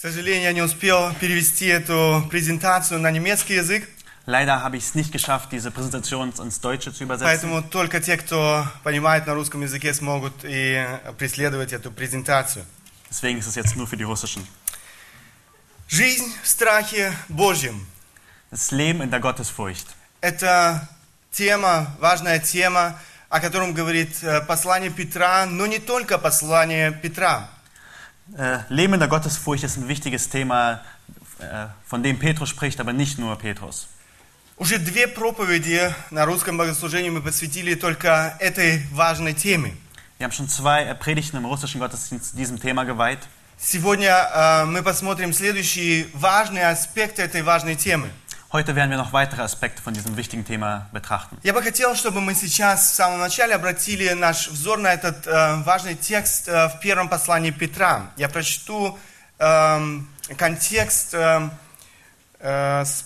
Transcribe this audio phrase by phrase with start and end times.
[0.00, 3.86] сожалению, я не успел перевести эту презентацию на немецкий язык,
[4.26, 7.26] Leider habe ich es nicht geschafft, diese Präsentation ins Deutsche zu übersetzen.
[7.26, 10.86] поэтому только те, кто понимает на русском языке, смогут и
[11.18, 12.64] преследовать эту презентацию.
[13.10, 14.46] Deswegen ist es jetzt nur für die russischen.
[15.88, 17.86] Жизнь в страхе Божьем.
[18.50, 19.86] Das Leben in der Gottesfurcht.
[20.20, 20.88] Это
[21.32, 22.98] тема, важная тема,
[23.28, 27.48] о котором говорит э, послание Петра, но не только послание Петра.
[28.37, 30.81] Äh, Leben in der Gottesfurcht ist ein wichtiges Thema,
[31.39, 33.87] äh, von dem Petrus spricht, aber nicht nur Petrus.
[34.57, 39.73] Уже две проповеди на русском богослужении мы посвятили только этой важной теме.
[40.17, 43.19] Wir haben schon zwei äh, Predigten im russischen Gottesdienst diesem Thema geweiht.
[43.57, 48.09] Сегодня э, мы посмотрим следующие важные аспекты этой важной темы.
[48.51, 51.37] Heute werden wir noch weitere Aspekte von diesem wichtigen Thema betrachten.
[51.43, 55.61] Я бы хотел, чтобы мы сейчас в самом начале обратили наш взор на этот э,
[55.63, 58.11] важный текст э, в первом послании Петра.
[58.15, 58.97] Я прочту
[59.39, 61.51] эм, контекст эм,
[62.39, 63.05] э, с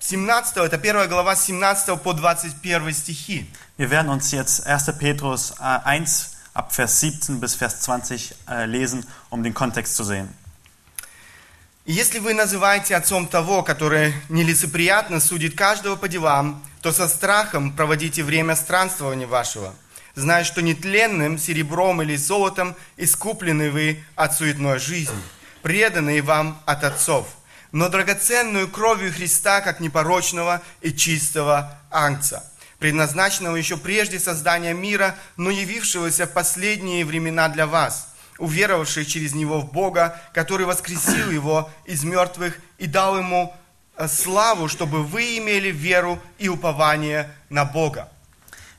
[0.00, 3.50] 17, это первая глава с 17 по 21 стихи.
[3.78, 4.98] Wir werden uns jetzt 1.
[4.98, 10.04] Petrus äh, 1 ab Vers 17 bis Vers 20 äh, lesen, um den Kontext zu
[10.04, 10.28] sehen.
[11.85, 18.23] Если вы называете отцом того, который нелицеприятно судит каждого по делам, то со страхом проводите
[18.23, 19.75] время странствования вашего,
[20.15, 25.21] зная, что нетленным серебром или золотом искуплены вы от суетной жизни,
[25.61, 27.27] преданные вам от отцов,
[27.71, 32.43] но драгоценную кровью Христа, как непорочного и чистого ангца,
[32.79, 38.07] предназначенного еще прежде создания мира, но явившегося в последние времена для вас–
[38.38, 43.54] уверовавших через Него в Бога, который воскресил Его из мертвых и дал Ему
[43.96, 48.08] э, славу, чтобы вы имели веру и упование на Бога.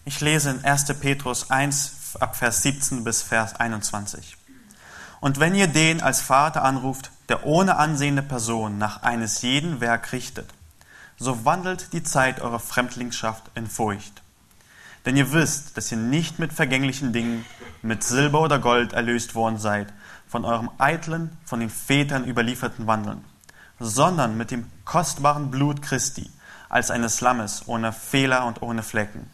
[0.05, 0.99] Ich lese in 1.
[0.99, 4.35] Petrus 1 ab Vers 17 bis Vers 21.
[5.19, 10.11] Und wenn ihr den als Vater anruft, der ohne ansehende Person nach eines jeden Werk
[10.11, 10.49] richtet,
[11.17, 14.23] so wandelt die Zeit eurer Fremdlingschaft in Furcht.
[15.06, 17.46] denn ihr wisst, dass ihr nicht mit vergänglichen Dingen,
[17.80, 19.92] mit Silber oder Gold erlöst worden seid,
[20.26, 23.24] von eurem eitlen, von den Vätern überlieferten Wandeln,
[23.78, 26.28] sondern mit dem kostbaren Blut Christi,
[26.68, 29.30] als eines Lammes, ohne Fehler und ohne Flecken.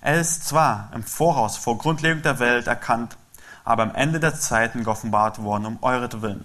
[0.00, 3.16] Er ist zwar im Voraus vor Grundlegung der Welt erkannt,
[3.64, 6.44] aber am Ende der Zeiten geoffenbart worden um euretwillen,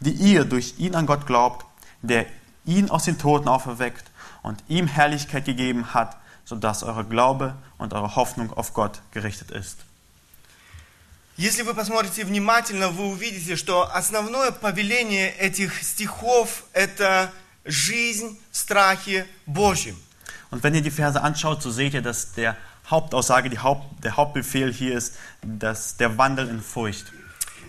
[0.00, 1.64] die ihr durch ihn an Gott glaubt,
[2.02, 2.26] der
[2.66, 4.04] ihn aus den Toten auferweckt
[4.42, 9.76] und ihm Herrlichkeit gegeben hat, sodass eure Glaube und eure Hoffnung auf Gott gerichtet ist.
[11.36, 17.30] Если вы посмотрите внимательно, вы увидите, что основное повеление этих стихов– это
[17.66, 19.96] жизнь в страхе Божьем.
[20.50, 22.56] Und wenn ihr die Verse anschaut, so seht ihr, dass der
[22.88, 27.12] Hauptaussage, die Haupt, der Hauptbefehl hier ist, dass der Wandel in Furcht.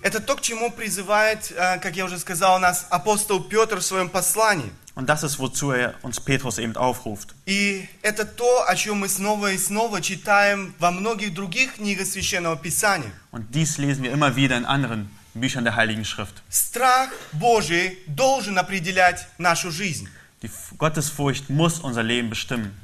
[0.01, 4.09] Это то, к чему призывает, э, как я уже сказал, нас апостол Петр в своем
[4.09, 4.71] послании.
[4.96, 7.34] Und das ist, wozu er uns Petrus eben aufruft.
[7.46, 12.56] И это то, о чем мы снова и снова читаем во многих других книгах Священного
[12.56, 13.10] Писания.
[13.30, 16.42] Und dies lesen wir immer wieder in anderen Büchern der Heiligen Schrift.
[16.50, 20.08] Страх Божий должен определять нашу жизнь.
[20.42, 22.76] Die Gottesfurcht muss unser Leben bestimmen.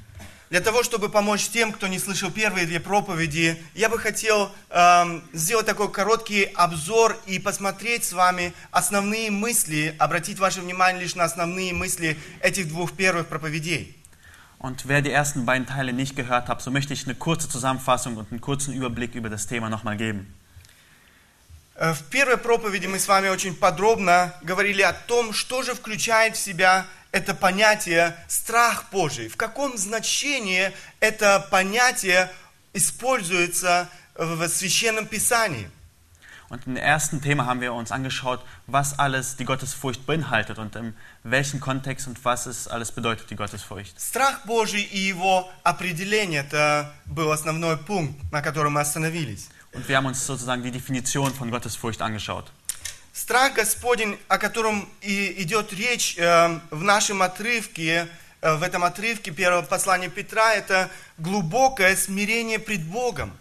[0.50, 5.24] Для того, чтобы помочь тем, кто не слышал первые две проповеди, я бы хотел эм,
[5.34, 11.24] сделать такой короткий обзор и посмотреть с вами основные мысли, обратить ваше внимание лишь на
[11.24, 13.98] основные мысли этих двух первых проповедей.
[14.60, 18.16] Und wer die ersten beiden Teile nicht gehört hat, so möchte ich eine kurze Zusammenfassung
[18.16, 20.34] und einen kurzen Überblick über das Thema nochmal geben.
[21.76, 26.36] Э, В первой проповеди мы с вами очень подробно говорили о том, что же включает
[26.36, 32.32] в себя это понятие страх Божий, в каком значении это понятие
[32.74, 35.70] используется в Священном Писании.
[36.50, 40.94] Und im ersten Thema haben wir uns angeschaut, was alles die Gottesfurcht beinhaltet und in
[41.24, 44.00] welchem Kontext und was es alles bedeutet, die Gottesfurcht.
[44.00, 49.50] Страх Божий и его определение– это был основной пункт, на котором мы остановились.
[49.73, 52.51] Und wir haben uns sozusagen die Definition von Gottesfurcht angeschaut.
[53.15, 58.09] Страх Господень, о котором и идет речь э, в нашем отрывке,
[58.41, 63.33] э, в этом отрывке первого послания Петра, это глубокое смирение пред Богом.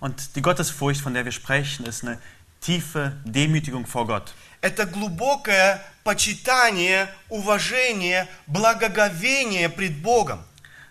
[0.00, 2.18] Und die Gottesfurcht, von der wir sprechen, ist eine
[2.60, 4.34] tiefe Demütigung vor Gott.
[4.60, 10.42] Это глубокое почитание, уважение, благоговение пред Богом.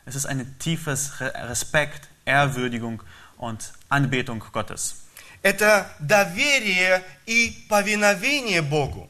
[0.06, 3.02] Es ist ein tiefes Re Respekt, Ehrwürdigung
[3.38, 4.97] und Anbetung Gottes.
[5.43, 9.09] Это доверие и повиновение Богу.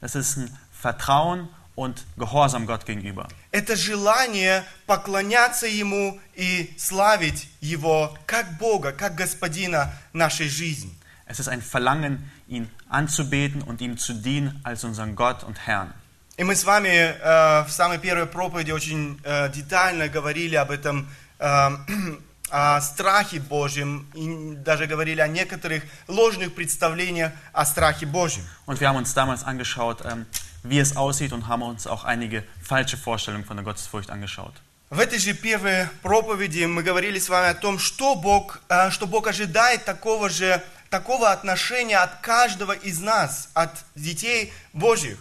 [0.00, 3.28] Es ist ein Vertrauen und Gehorsam Gott gegenüber.
[3.50, 10.94] Это желание поклоняться Ему и славить Его как Бога, как Господина нашей жизни.
[11.26, 15.94] Es ist ein Verlangen, ihn anzubeten und ihm zu dienen als unseren Gott und Herrn.
[16.38, 21.08] И мы с вами э, в самой первой проповеди очень э, детально говорили об этом,
[21.38, 21.70] э,
[22.52, 28.44] о страхе Божьем, и даже говорили о некоторых ложных представлениях о страхе Божьем.
[28.66, 30.26] Und wir haben uns damals angeschaut, ähm,
[30.62, 34.52] wie es aussieht und haben uns auch einige falsche Vorstellungen von der Gottesfurcht angeschaut.
[34.90, 39.06] В этой же первой проповеди мы говорили с вами о том, что Бог, э, что
[39.06, 45.16] Бог ожидает такого же, такого отношения от каждого из нас, от детей Божьих.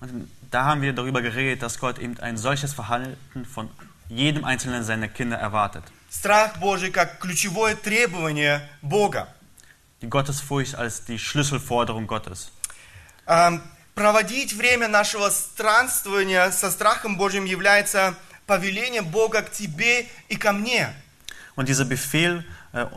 [0.00, 3.70] Und da haben wir darüber geredet, dass Gott eben ein solches Verhalten von
[4.08, 5.84] jedem einzelnen seiner Kinder erwartet.
[6.10, 9.28] Страх Божий как ключевое требование Бога.
[10.00, 12.50] Die Gottesfurcht als die Schlüsselforderung Gottes.
[13.26, 13.62] Эм,
[13.98, 18.14] Проводить время нашего странствования со страхом Божьим является
[18.46, 20.94] повелением Бога к тебе и ко мне.
[21.56, 22.44] Und dieser Befehl,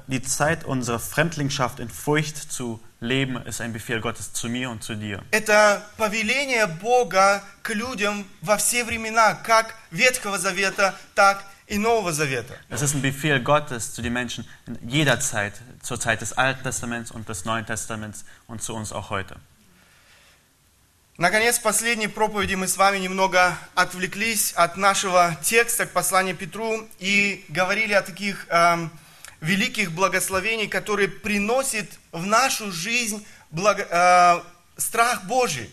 [0.08, 4.84] die Zeit unserer Fremdlingschaft in Furcht zu leben, ist ein Befehl Gottes zu mir und
[4.84, 5.24] zu dir.
[5.32, 12.56] Это повеление Бога к людям во все времена, как Ветхого Завета, так и Нового Завета.
[12.70, 16.64] Es ist ein Befehl Gottes zu den Menschen in jeder Zeit, zur Zeit des Alten
[16.64, 19.38] Testaments und des Neuen Testaments und zu uns auch heute.
[21.18, 26.88] Наконец, в последней проповеди мы с вами немного отвлеклись от нашего текста к посланию Петру
[27.00, 28.92] и говорили о таких эм,
[29.42, 34.42] великих благословениях, которые приносят в нашу жизнь благо- э,
[34.78, 35.70] страх Божий.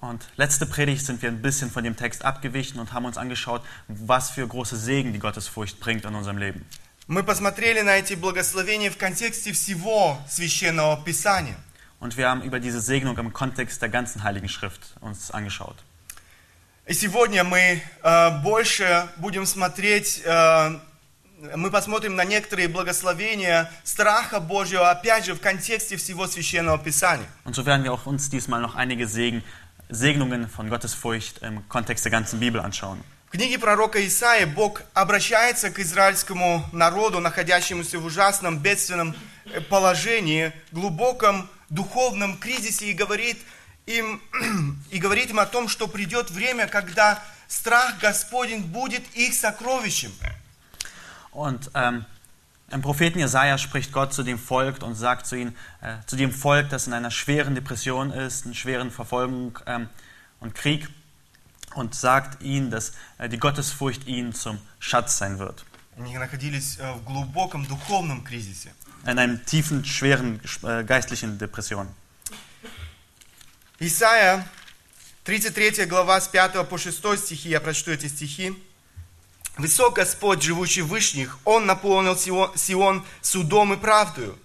[0.00, 3.62] Und letzte Predigt sind wir ein bisschen von dem Text abgewichen und haben uns angeschaut,
[3.88, 6.66] was für große Segen die Gottesfurcht bringt in unserem Leben.
[7.08, 11.56] Мы посмотрели на эти благословения в контексте всего священного Писания.
[12.00, 15.76] Und wir haben über diese Segnung im Kontext der ganzen Heiligen Schrift uns angeschaut.
[16.84, 20.78] И сегодня мы э, больше будем смотреть, э,
[21.56, 27.26] мы посмотрим на некоторые благословения страха Божьего, опять же, в контексте всего священного Писания.
[27.44, 29.42] Und so werden wir auch uns diesmal noch einige Segen,
[29.88, 33.02] Segnungen von Gottesfurcht im Kontext der ganzen Bibel anschauen.
[33.26, 39.16] В книге пророка Исаия Бог обращается к израильскому народу, находящемуся в ужасном бедственном
[39.46, 43.38] э, положении, глубоком духовном кризисе и говорит
[43.86, 44.20] им,
[44.90, 50.12] и говорит им о том, что придет время, когда страх Господень будет их сокровищем.
[51.31, 52.05] Und ähm,
[52.69, 56.31] im Propheten Jesaja spricht Gott zu dem Volk und sagt zu ihnen, äh, zu dem
[56.31, 59.87] Volk, das in einer schweren Depression ist, in schweren Verfolgung ähm,
[60.39, 60.89] und Krieg,
[61.75, 65.63] und sagt ihnen, dass äh, die Gottesfurcht ihnen zum Schatz sein wird.
[65.97, 68.71] Они находились э, в глубоком духовном кризисе.
[69.05, 71.87] In einem tiefen, schweren äh, geistlichen Depression.
[73.79, 74.45] Исайя,
[75.23, 78.55] 33 глава с 5 по 6 стихи, я прочту эти стихи.
[79.57, 84.37] «Высок Господь, живущий в вышних, Он наполнил Сион, Сион судом и правдою.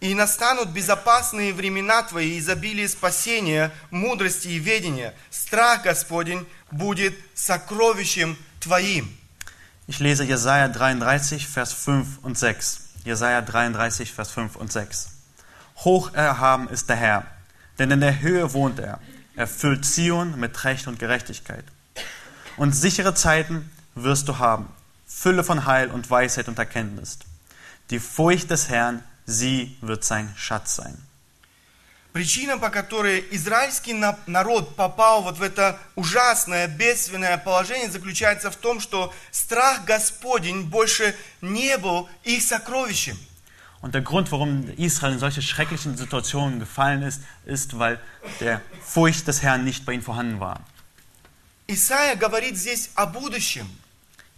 [0.00, 5.14] И настанут безопасные времена Твои, изобилие спасения, мудрости и ведения.
[5.30, 9.16] Страх Господень будет сокровищем Твоим».
[9.86, 12.80] Ich lese Jesaja 33, Vers 5 und 6.
[13.04, 15.08] Jesaja 33, Vers 5 und 6.
[15.84, 17.26] Hoch erhaben ist der Herr,
[17.78, 18.98] denn in der Höhe wohnt er.
[19.36, 21.64] Er füllt Zion mit Recht und Gerechtigkeit.
[22.56, 24.68] Und sichere Zeiten wirst du haben,
[25.06, 27.18] Fülle von Heil und Weisheit und Erkenntnis.
[27.90, 30.96] Die Furcht des Herrn, sie wird sein Schatz sein.
[32.12, 38.56] Причина, по которой израильский на- народ попал вот в это ужасное, бедственное положение, заключается в
[38.56, 43.18] том, что страх Господень больше не был их сокровищем.
[43.82, 48.00] Und der Grund, warum Israel in solche schrecklichen Situationen gefallen ist, ist, weil
[48.40, 50.60] der Furcht des Herrn nicht bei ihnen vorhanden war.
[51.71, 53.69] Исайя говорит здесь о будущем.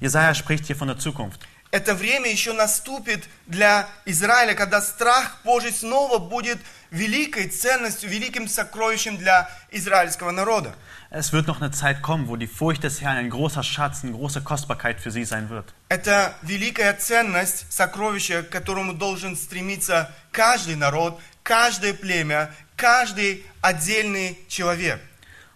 [0.02, 1.40] Jesaja spricht hier von der Zukunft.
[1.72, 6.58] Это время еще наступит для Израиля, когда страх Божий снова будет
[6.90, 10.76] великой ценностью, великим сокровищем для израильского народа.
[11.10, 14.12] Es wird noch eine Zeit kommen, wo die Furcht des Herrn ein großer Schatz, eine
[14.12, 15.74] große Kostbarkeit für sie sein wird.
[15.88, 25.00] Это великая ценность, сокровище, к которому должен стремиться каждый народ, каждое племя, каждый отдельный человек.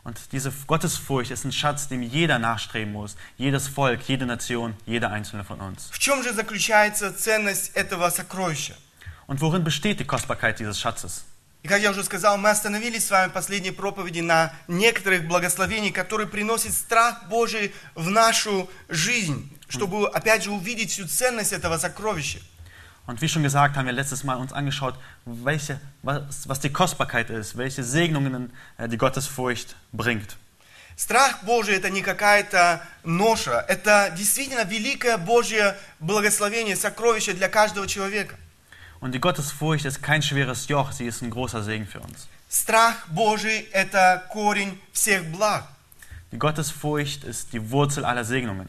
[0.06, 3.16] Und diese Gottesfurcht ist ein Schatz, dem jeder nachstreben muss.
[3.38, 5.90] Jedes Volk, jede Nation, jeder einzelne von uns.
[5.92, 8.76] В чем же заключается ценность этого сокровища?
[9.26, 11.24] Und worin besteht die Kostbarkeit dieses Schatzes?
[11.64, 15.96] И как я уже сказал, мы остановились с вами в последней проповеди на некоторых благословениях,
[15.96, 22.38] которые приносят страх Божий в нашу жизнь, чтобы опять же увидеть всю ценность этого сокровища.
[23.07, 27.29] Und wie schon gesagt, haben wir letztes Mal uns angeschaut, welche, was, was die Kostbarkeit
[27.31, 30.37] ist, welche Segnungen äh, die Gottesfurcht bringt.
[30.97, 38.37] Страх Божий это не какая-то ноша, это действительно великое Божье благословение, сокровище для каждого человека.
[39.01, 42.29] Und die Gottesfurcht ist kein schweres Joch, sie ist ein großer Segen für uns.
[42.51, 45.65] Страх Божий – это корень всех благ.
[46.33, 48.69] Die Gottesfurcht ist die Wurzel aller Segnungen.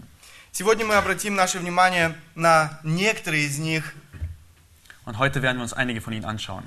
[0.53, 3.93] Сегодня мы обратим наше внимание на некоторые из них.
[5.05, 6.63] Und heute werden wir uns einige von ihnen anschauen.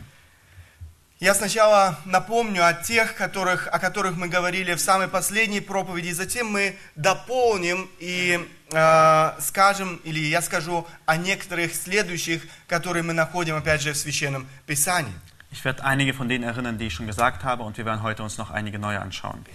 [1.20, 6.48] Я сначала напомню о тех, которых, о которых мы говорили в самой последней проповеди, затем
[6.48, 13.80] мы дополним и э, скажем, или я скажу о некоторых следующих, которые мы находим опять
[13.80, 15.14] же в Священном Писании.
[15.52, 18.24] Ich werde einige von denen erinnern, die ich schon gesagt habe, und wir werden heute
[18.24, 19.46] uns noch einige neue anschauen.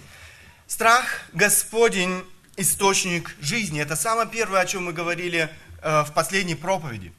[0.66, 3.80] Страх Господень – источник жизни.
[3.80, 5.48] Это самое первое, о чем мы говорили
[5.82, 7.12] э, в последней проповеди.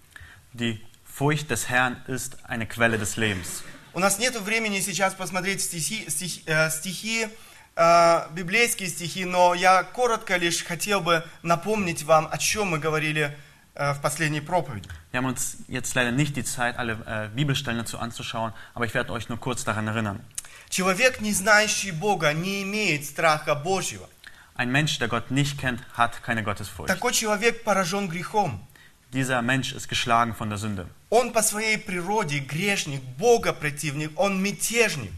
[0.53, 0.79] Die
[1.15, 3.63] Furcht des Herrn ist eine Quelle des Lebens.
[3.93, 7.27] У нас нет времени сейчас посмотреть стихи, стихи, э, стихи
[7.75, 13.37] э, библейские стихи, но я коротко лишь хотел бы напомнить вам, о чем мы говорили
[13.75, 14.89] э, в последней проповеди.
[15.11, 18.93] Wir haben uns jetzt leider nicht die Zeit, alle äh, Bibelstellen dazu anzuschauen, aber ich
[18.93, 20.21] werde euch nur kurz daran erinnern.
[20.69, 24.07] Человек, не знающий Бога, не имеет страха Божьего.
[24.55, 26.87] Ein Mensch, der Gott nicht kennt, hat keine Gottesfurcht.
[26.87, 28.65] Такой человек поражен грехом.
[29.13, 30.87] Dieser Mensch ist geschlagen von der Sünde.
[31.09, 35.11] Он по своей природе грешник, Бога противник, он мятежник.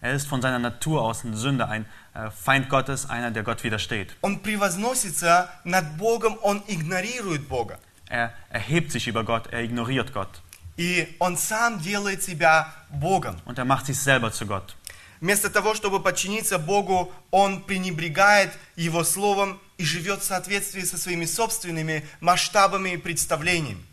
[0.00, 1.84] Er ist von seiner Natur aus ein Sünder, ein
[2.14, 4.16] äh, Feind Gottes, einer, der Gott widersteht.
[4.22, 7.78] Он превозносится над Богом, он игнорирует Бога.
[8.08, 10.40] Er erhebt sich über Gott, er ignoriert Gott
[10.76, 13.36] И он сам делает себя Богом.
[13.44, 14.76] und er macht sich selber zu Gott.
[15.20, 21.25] Вместо того, чтобы подчиниться Богу, он пренебрегает Его Словом и живет в соответствии со своими
[21.25, 23.83] собственными масштабами и представлениями.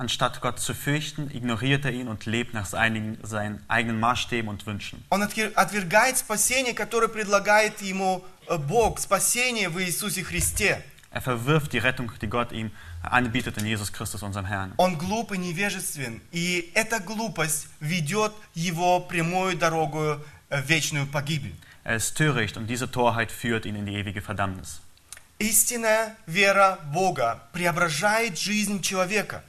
[0.00, 4.64] Anstatt Gott zu fürchten, ignoriert er ihn und lebt nach seinen, seinen eigenen Maßstäben und
[4.64, 5.02] Wünschen.
[5.10, 10.82] Он отвер- отвергает спасение, которое предлагает ему э, Бог, спасение в Иисусе Христе.
[11.10, 12.70] Er verwirft die Rettung, die Gott ihm
[13.02, 14.72] anbietet in Jesus Christus, unserem Herrn.
[14.76, 21.56] Он глуп и невежествен, и эта глупость ведет его прямую дорогу э, в вечную погибель.
[21.82, 24.80] Er ist töricht und diese Torheit führt ihn in die ewige Verdammnis.
[25.38, 29.44] Истинная вера Бога преображает жизнь человека.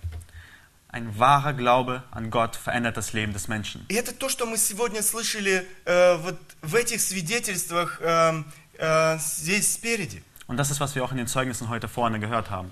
[0.92, 3.86] Ein wahrer Glaube an Gott verändert das Leben des Menschen.
[3.90, 8.44] И это то, что мы сегодня слышали э, вот в этих свидетельствах э,
[8.78, 10.22] э, здесь спереди.
[10.48, 12.72] Und das ist, was wir auch in den Zeugnissen heute vorne gehört haben.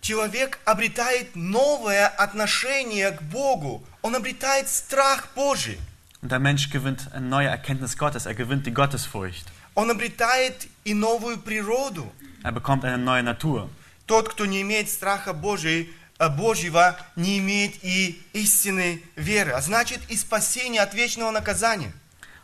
[0.00, 3.84] Человек обретает новое отношение к Богу.
[4.02, 5.78] Он обретает страх Божий.
[6.20, 9.46] Und der Mensch gewinnt eine neue Erkenntnis Gottes, er gewinnt die Gottesfurcht.
[9.74, 12.12] Он обретает и новую природу.
[12.43, 13.69] Er bekommt eine neue Natur.
[14.05, 19.99] Тот, кто не имеет страха Божий, э, Божьего, не имеет и истинной веры, а значит
[20.09, 21.91] и спасения от вечного наказания.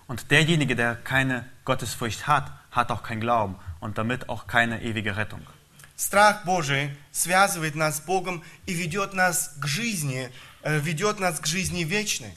[0.08, 5.16] Und derjenige, der keine Gottesfurcht hat, hat auch kein Glauben und damit auch keine ewige
[5.16, 5.42] Rettung.
[5.96, 10.32] Страх Божий связывает нас с Богом и ведет нас к жизни,
[10.64, 12.34] э, ведет нас к жизни вечной.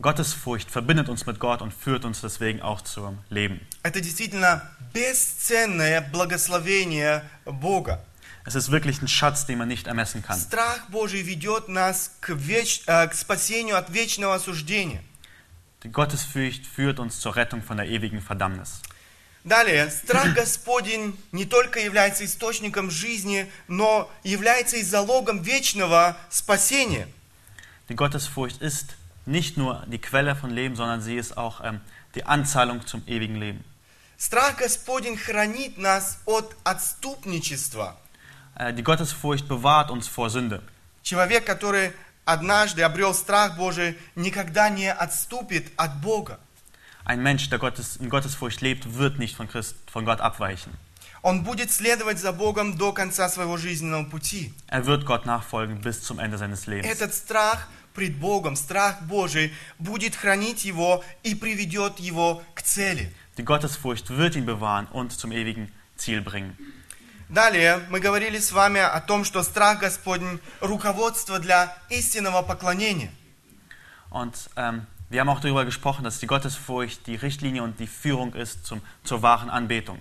[0.00, 3.60] Gottesfurcht verbindet uns mit Gott und führt uns deswegen auch zum Leben.
[3.82, 4.62] Это действительно
[4.94, 8.02] бесценное благословение Бога.
[8.44, 10.38] Es ist wirklich ein Schatz, den man nicht ermessen kann.
[10.40, 15.02] Страх Божий ведет нас к, веч- э, к спасению от вечного осуждения.
[15.84, 18.80] Die Gottesfurcht führt uns zur Rettung von der ewigen Verdammnis.
[19.44, 27.08] Далее, страх Господень не только является источником жизни, но является и залогом вечного спасения.
[27.88, 28.94] Die Gottesfurcht ist
[29.26, 31.80] nicht nur die Quelle von Leben, sondern sie ist auch ähm,
[32.14, 33.64] die Anzahlung zum ewigen Leben.
[34.18, 37.96] Страх Господень хранит нас от отступничества.
[38.54, 40.62] Äh, die Gottesfurcht bewahrt uns vor Sünde.
[41.02, 41.92] Человек, который
[42.24, 46.38] однажды обрел страх Божий, никогда не отступит от Бога.
[47.04, 50.72] Ein Mensch, der Gottes, in Gottesfurcht lebt, wird nicht von, Christ, von Gott abweichen.
[51.22, 54.52] Он будет следовать за Богом до конца своего жизненного пути.
[54.68, 56.86] Er wird Gott nachfolgen bis zum Ende seines Lebens.
[56.86, 63.11] Этот страх пред Богом, страх Божий, будет хранить его и приведет его к цели.
[63.37, 66.55] Die Gottesfurcht wird ihn bewahren und zum ewigen Ziel bringen.
[67.27, 73.11] Далее мы говорили с вами о том, что страх Господень– руководство для истинного поклонения.
[74.11, 78.33] Und ähm, wir haben auch darüber gesprochen, dass die Gottesfurcht die Richtlinie und die Führung
[78.35, 79.97] ist zum, zur wahren Anbetung.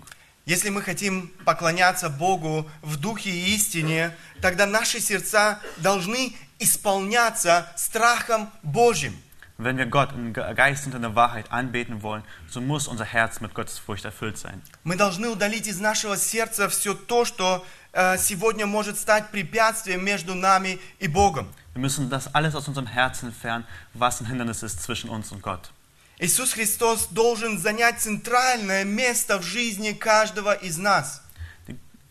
[0.46, 8.50] Если мы хотим поклоняться Богу в духе и истине, тогда наши сердца должны исполняться страхом
[8.62, 9.14] Божьим.
[9.58, 13.04] Wenn wir Gott im Ge- Geist und in der Wahrheit anbeten wollen, so muss unser
[13.06, 14.62] Herz mit Gottesfurcht erfüllt sein.
[14.84, 20.34] Мы должны удалить из нашего сердца все то, что э, сегодня может стать препятствием между
[20.34, 21.48] нами и Богом.
[21.74, 25.42] Wir müssen das alles aus unserem Herzen entfernen, was ein Hindernis ist zwischen uns und
[25.42, 25.70] Gott.
[26.18, 31.22] Иисус Христос должен занять центральное место в жизни каждого из нас.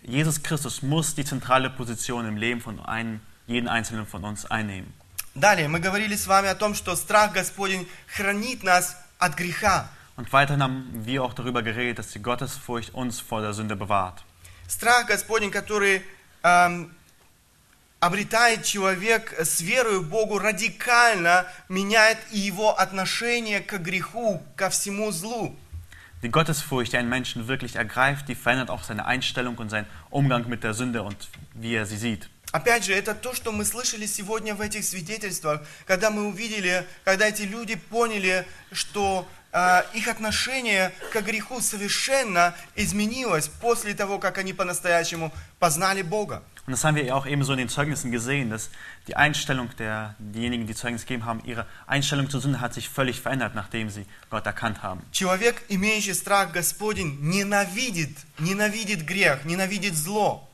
[0.04, 4.94] Jesus Christus muss die zentrale Position im Leben von einem, jeden einzelnen von uns einnehmen.
[5.34, 9.90] Далее мы говорили с вами о том, что страх Господень хранит нас от греха.
[10.18, 14.24] Und weiterhin haben wir auch darüber geredet, dass die Gottesfurcht uns vor der Sünde bewahrt.
[14.70, 16.04] Страх Господень, который
[16.44, 16.96] эм,
[18.06, 25.12] обретает человек с верой в Богу, радикально меняет и его отношение к греху, ко всему
[25.12, 25.56] злу.
[26.22, 30.48] Die Gottesfurcht, die einen Menschen wirklich ergreift, die verändert auch seine Einstellung und seinen Umgang
[30.48, 31.18] mit der Sünde und
[31.56, 32.30] wie er sie sieht.
[32.52, 37.28] Опять же, это то, что мы слышали сегодня в этих свидетельствах, когда мы увидели, когда
[37.28, 44.54] эти люди поняли, что э, их отношение к греху совершенно изменилось после того, как они
[44.54, 46.44] по-настоящему познали Бога.
[46.67, 48.71] Und das haben wir ja auch ebenso in den Zeugnissen gesehen, dass
[49.09, 53.21] die Einstellung der, diejenigen, die Zeugnis gegeben haben, ihre Einstellung zur Sünde hat sich völlig
[53.21, 55.01] verändert, nachdem sie Gott erkannt haben.
[55.11, 60.49] Человек, имеющий страх Господень, ненавидит, ненавидит грех, ненавидит зло.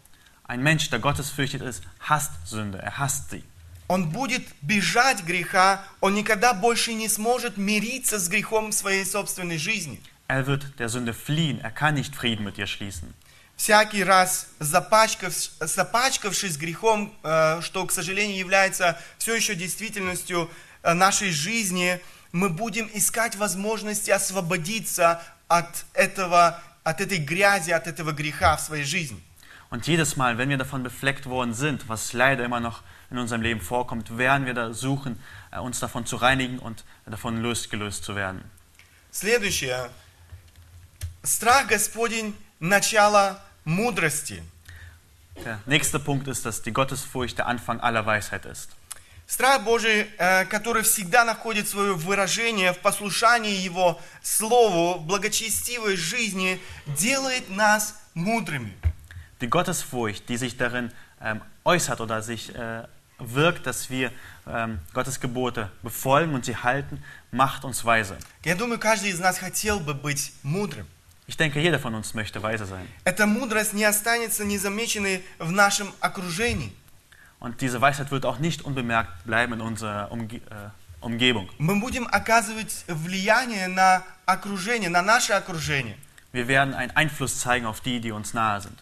[0.44, 3.42] Ein Mensch, der Gottes fürchtet ist, hasst Sünde, er hasst sie.
[3.88, 9.58] Он будет бежать греха, он никогда больше не сможет мириться с грехом в своей собственной
[9.58, 10.00] жизни.
[10.28, 13.14] Er wird der Sünde fliehen, er kann nicht Frieden mit ihr schließen.
[13.62, 20.50] Всякий раз запачкав, запачкавшись грехом, э, что, к сожалению, является все еще действительностью
[20.82, 22.00] э, нашей жизни,
[22.32, 28.84] мы будем искать возможности освободиться от, этого, от этой грязи, от этого греха в своей
[28.84, 29.22] жизни.
[29.70, 33.44] Und jedes Mal, wenn wir davon befleckt worden sind, was leider immer noch in unserem
[33.44, 38.15] Leben vorkommt, werden wir da suchen, äh, uns davon zu reinigen und davon losgelöst zu
[38.15, 38.41] werden.
[39.12, 39.91] Следующее.
[41.24, 44.44] Страх Господень– начало мудрости.
[45.46, 48.70] Der nächste Punkt ist, dass die Gottesfurcht der Anfang aller Weisheit ist.
[49.27, 56.60] Страх Божий, э, который всегда находит свое выражение в послушании Его Слову, в благочестивой жизни,
[56.86, 58.74] делает нас мудрыми.
[59.39, 60.91] Die Gottesfurcht, die sich darin
[61.22, 62.84] ähm, äußert oder sich äh,
[63.20, 64.12] wirkt, dass wir
[64.48, 67.01] ähm, Gottes Gebote befolgen und sie halten,
[67.32, 68.18] macht uns weise.
[68.44, 70.88] Я думаю, каждый из нас хотел бы быть мудрым.
[71.31, 72.85] Ich denke, jeder von uns möchte weise sein.
[73.05, 76.73] Эта мудрость не останется незамеченной в нашем окружении.
[77.39, 81.47] Und diese Weisheit wird auch nicht unbemerkt bleiben in unserer Umge äh, Umgebung.
[81.58, 85.95] Мы будем оказывать влияние на окружение, на наше окружение.
[86.34, 88.77] Wir werden einen Einfluss zeigen auf die, die uns nahe sind.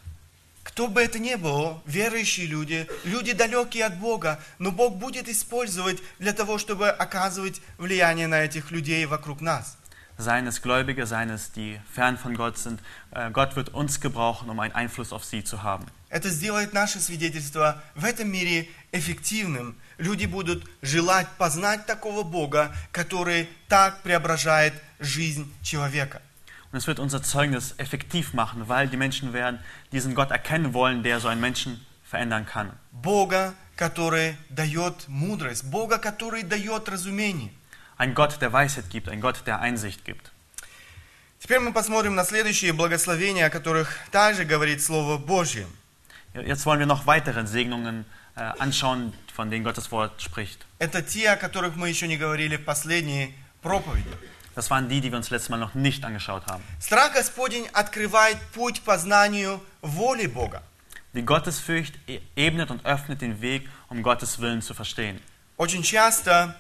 [0.64, 6.00] Кто бы это ни был, верующие люди, люди далекие от Бога, но Бог будет использовать
[6.18, 9.78] для того, чтобы оказывать влияние на этих людей вокруг нас.
[10.19, 12.81] Seien es Gläubige, seien es die fern von Gott sind.
[13.11, 15.87] Äh, Gott wird uns gebrauchen, um einen Einfluss auf sie zu haben.
[16.09, 19.75] Это сделает наше свидетельство в этом мире эффективным.
[19.99, 26.21] Люди будут желать познать такого Бога, который так преображает жизнь человека.
[26.71, 29.59] Und es wird unser Zeugnis effektiv machen, weil die Menschen werden
[29.91, 32.71] diesen Gott erkennen wollen, der so einen Menschen verändern kann.
[32.93, 37.51] Бога, который дает мудрость, Бога, который дает разумение.
[37.99, 40.33] Ein Gott, der Weisheit gibt, ein Gott, der Einsicht gibt.
[41.39, 45.67] Теперь мы посмотрим на следующие благословения, о которых также говорит Слово Божье.
[46.33, 50.65] Jetzt wollen wir noch weitere Segnungen äh, anschauen, von denen Gottes Wort spricht.
[50.79, 54.09] Это те, о которых мы еще не говорили в последней проповеди.
[54.57, 56.63] Das waren die, die wir uns letztes Mal noch nicht angeschaut haben.
[56.81, 60.63] Страх Господень открывает путь по знанию воли Бога.
[61.13, 65.21] Die Gottesfurcht e- ebnet und öffnet den Weg, um Gottes Willen zu verstehen.
[65.57, 66.57] Очень часто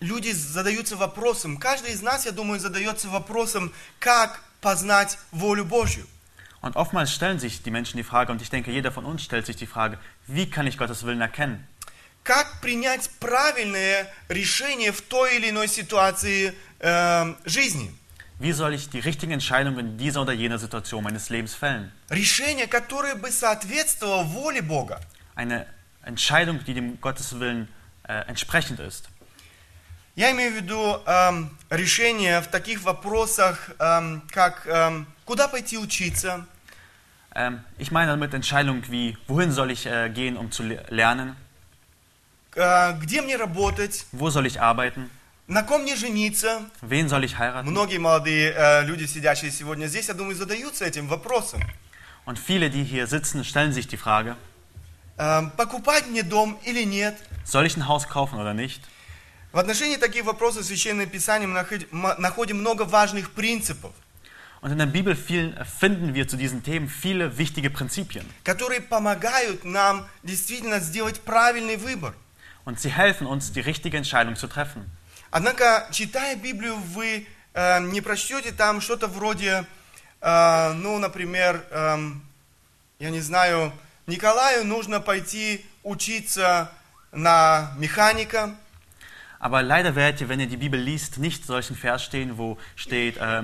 [0.00, 6.06] люди задаются вопросом, каждый из нас, я думаю, задается вопросом, как познать волю Божью.
[6.60, 9.46] Und oftmals stellen sich die Menschen die Frage, und ich denke, jeder von uns stellt
[9.46, 11.66] sich die Frage, wie kann ich Gottes Willen erkennen?
[12.24, 17.92] Как принять правильное решение в той или иной ситуации э, жизни?
[18.38, 21.90] Wie soll ich die richtigen Entscheidungen in dieser oder jener Situation meines Lebens fällen?
[22.10, 25.00] Решение, которое бы соответствовало воле Бога.
[25.34, 25.66] Eine
[26.04, 27.68] Entscheidung, die dem Gottes Willen
[28.04, 29.08] äh, entsprechend ist.
[30.16, 36.46] Я имею в виду эм, решение в таких вопросах, эм, как эм, куда пойти учиться,
[37.34, 41.34] Ähm, ich meine damit Entscheidungen wie, wohin soll ich äh, gehen, um zu le lernen?
[42.54, 45.08] э, где мне работать, Wo soll ich arbeiten?
[45.48, 46.60] на ком мне жениться.
[46.82, 47.70] Wen soll ich heiraten?
[47.70, 51.60] Многие молодые э, люди, сидящие сегодня здесь, я думаю, задаются этим вопросом.
[52.26, 54.36] Und viele, die hier sitzen, stellen sich die Frage,
[55.16, 57.16] Эм, покупать мне дом или нет?
[57.44, 58.82] soll ich ein Haus kaufen oder nicht?
[59.51, 63.91] В отношении таких вопросов в Священном Писании мы находим много важных принципов,
[64.59, 68.25] Und in der Bibel äh, finden wir zu diesen Themen viele wichtige Prinzipien.
[68.43, 72.13] которые помогают нам действительно сделать правильный выбор.
[72.65, 74.89] Und sie helfen uns, die richtige Entscheidung zu treffen.
[75.29, 79.65] Однако, читая Библию, вы э, не прочтете там что-то вроде,
[80.21, 82.23] э, ну, например, эм,
[82.99, 83.71] я не знаю,
[84.07, 86.71] Николаю нужно пойти учиться
[87.11, 88.55] на механика,
[89.38, 93.16] Aber leider werdet ihr, wenn ihr die Bibel liest, nicht solchen Vers stehen, wo steht,
[93.16, 93.42] äh,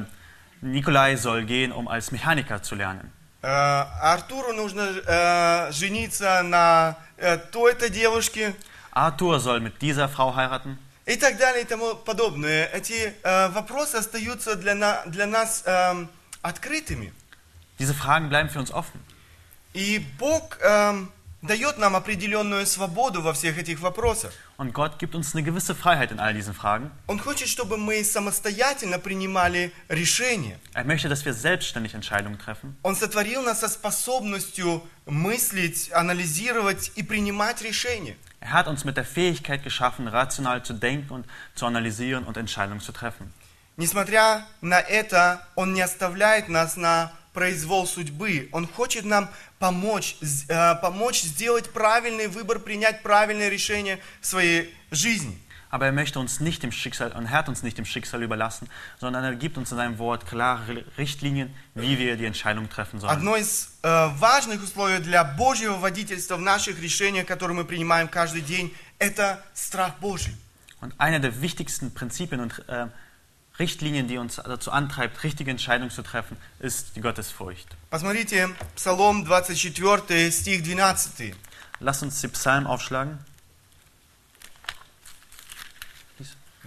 [0.61, 3.12] Nikolai soll gehen, um als Mechaniker zu lernen.
[3.43, 8.55] Э, Артуру нужно э, жениться на э, той-то девушке
[8.93, 10.79] Arthur soll mit dieser Frau heiraten.
[11.07, 12.67] и так далее и тому подобное.
[12.73, 16.09] Эти э, вопросы остаются для, на- для нас эм,
[16.43, 17.12] открытыми.
[17.79, 19.01] Diese Fragen bleiben für uns offen.
[19.73, 21.11] И Бог эм,
[21.44, 24.32] дает нам определенную свободу во всех этих вопросах.
[24.58, 26.90] Und Gott gibt uns eine gewisse Freiheit in all diesen Fragen.
[27.08, 30.58] Он хочет, чтобы мы самостоятельно принимали решения.
[30.74, 32.76] Er möchte, dass wir selbstständig Entscheidungen treffen.
[32.82, 38.16] Он сотворил нас со способностью мыслить, анализировать и принимать решения.
[38.40, 41.26] Er hat uns mit der Fähigkeit geschaffen, rational zu denken und
[41.56, 43.32] zu analysieren und Entscheidungen zu treffen.
[43.76, 48.50] Несмотря на это, Он не оставляет нас на произвол судьбы.
[48.52, 50.15] Он хочет нам помочь,
[50.48, 55.39] э, помочь сделать правильный выбор, принять правильное решение в своей жизни.
[55.69, 58.69] Aber er möchte uns nicht dem Schicksal und er hat uns nicht dem Schicksal überlassen,
[59.00, 63.12] sondern er gibt uns in seinem Wort klare Richtlinien, wie wir die Entscheidung treffen sollen.
[63.12, 68.41] Одно из э, важных условий для Божьего водительства в наших решениях, которые мы принимаем каждый
[68.41, 70.36] день, это страх Божий.
[70.80, 72.86] Und eine der wichtigsten Prinzipien und äh,
[73.59, 77.67] Richtlinien, die uns dazu antreibt, richtige Entscheidungen zu treffen, ist die Gottesfurcht.
[77.91, 81.35] Посмотрите, Псалом 24, стих 12.
[81.81, 83.19] Lass uns die Psalmen aufschlagen.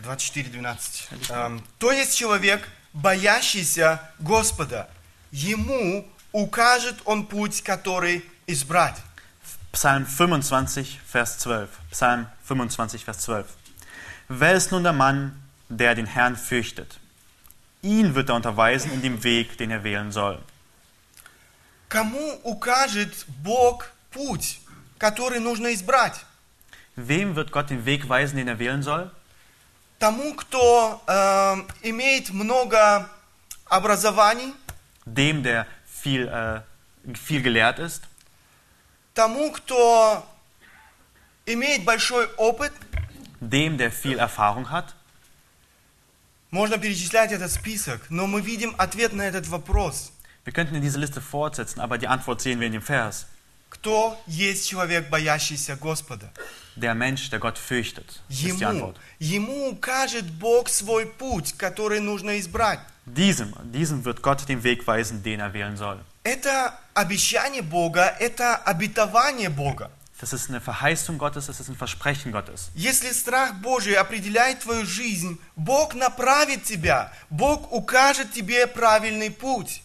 [0.03, 1.31] 24.12.
[1.31, 4.89] Эм, То есть человек, боящийся Господа,
[5.31, 8.95] ему укажет он путь, который избрать.
[9.71, 11.69] Psalm 25, Vers 12.
[11.91, 13.45] Psalm 25, Vers 12.
[14.27, 16.99] Wer ist nun der Mann, der den Herrn fürchtet?
[17.81, 20.39] Ihn wird er unterweisen in dem Weg, den er wählen soll.
[21.89, 24.59] Кому укажет Бог путь,
[24.99, 26.25] который нужно избрать?
[26.95, 29.11] Wem wird Gott den Weg weisen, den er wählen soll?
[29.99, 33.07] Тому, кто эм, имеет много
[33.69, 34.53] образований,
[35.05, 36.61] Dem, der viel, äh,
[37.15, 38.03] viel gelehrt ist?
[39.13, 40.23] тому, кто
[41.45, 42.71] имеет большой опыт,
[43.41, 44.94] Dem, der viel Erfahrung hat?
[46.56, 50.10] Можно перечислять этот список, но мы видим ответ на этот вопрос.
[50.44, 53.26] Wir könnten diese Liste fortsetzen, aber die Antwort sehen wir in dem Vers.
[53.68, 56.30] Кто есть человек, боящийся Господа?
[56.76, 58.96] Der Mensch, der Gott fürchtet, ist die Ему, Antwort.
[59.18, 62.80] ему укажет Бог свой путь, который нужно избрать.
[63.06, 65.98] Diesem, diesem wird Gott den Weg weisen, den er wählen soll.
[66.24, 69.90] Это обещание Бога, это обетование Бога.
[70.18, 72.70] Das ist eine Verheißung Gottes, das ist ein Versprechen Gottes.
[72.74, 79.82] Если страх Божий определяет твою жизнь, Бог направит тебя, Бог укажет тебе правильный путь.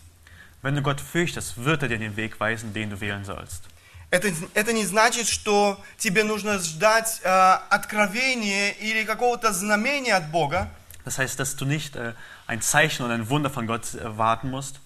[0.62, 3.64] Wenn du Gott fürchtest, wird er dir den Weg weisen, den du wählen sollst.
[4.12, 7.30] Это, это не значит, что тебе нужно ждать э,
[7.70, 10.70] откровения или какого-то знамения от Бога.
[11.06, 12.14] Das heißt, dass du nicht äh,
[12.46, 14.80] ein Zeichen oder ein Wunder von Gott erwarten musst.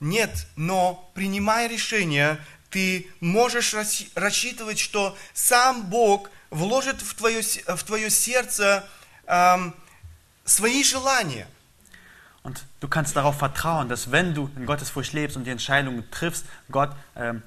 [0.00, 2.38] Нет, но принимая решение,
[2.74, 3.72] ты можешь
[4.16, 8.84] рассчитывать, что сам Бог вложит в твое, в твое сердце
[9.26, 9.72] эм,
[10.44, 11.46] свои желания.
[12.42, 16.10] Und du kannst darauf vertrauen, dass wenn du in Gottes Furcht lebst und die Entscheidungen
[16.10, 17.42] triffst, Gott ähm,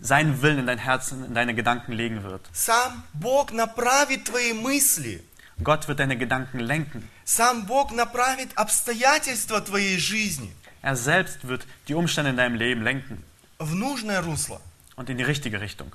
[0.00, 2.42] seinen Willen in dein Herz, in deine Gedanken legen wird.
[2.52, 5.22] Сам Бог направит твои мысли.
[5.62, 7.08] Gott wird deine Gedanken lenken.
[7.24, 10.52] Сам Бог направит обстоятельства твоей жизни
[10.82, 13.24] Er selbst wird die Umstände in deinem Leben lenken
[13.58, 14.60] в нужное русло.
[14.96, 15.92] und in die richtige Richtung.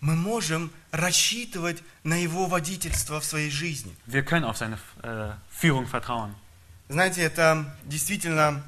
[0.00, 3.96] Мы можем рассчитывать на Его водительство в своей жизни.
[4.06, 6.34] Wir können auf seine äh, Führung vertrauen.
[6.88, 8.62] Знаете, это действительно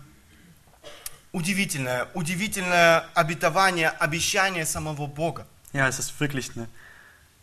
[1.33, 5.46] удивительное, удивительное обетование, обещание самого Бога.
[5.75, 6.68] Ja, es ist wirklich eine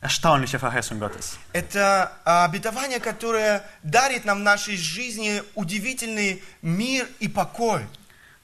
[0.02, 1.38] erstaunliche Verheißung Gottes.
[1.54, 7.86] Это а, обетование, которое дарит нам в нашей жизни удивительный мир и покой.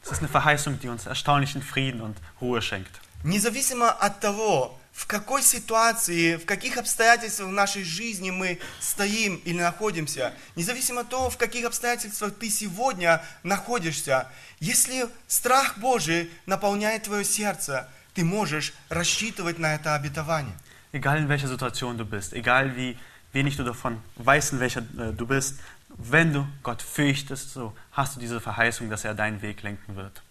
[0.10, 3.00] Es ist eine Verheißung, die uns erstaunlichen Frieden und Ruhe schenkt.
[3.24, 9.60] Независимо от того, в какой ситуации, в каких обстоятельствах в нашей жизни мы стоим или
[9.62, 14.28] находимся, независимо от того, в каких обстоятельствах ты сегодня находишься,
[14.60, 20.58] если страх Божий наполняет твое сердце, ты можешь рассчитывать на это обетование.
[20.91, 22.98] Egal in welcher Situation du bist, egal wie
[23.32, 25.60] wenig du davon weißt, in welcher äh, du bist,
[25.98, 30.22] wenn du Gott fürchtest, so hast du diese Verheißung, dass er deinen Weg lenken wird.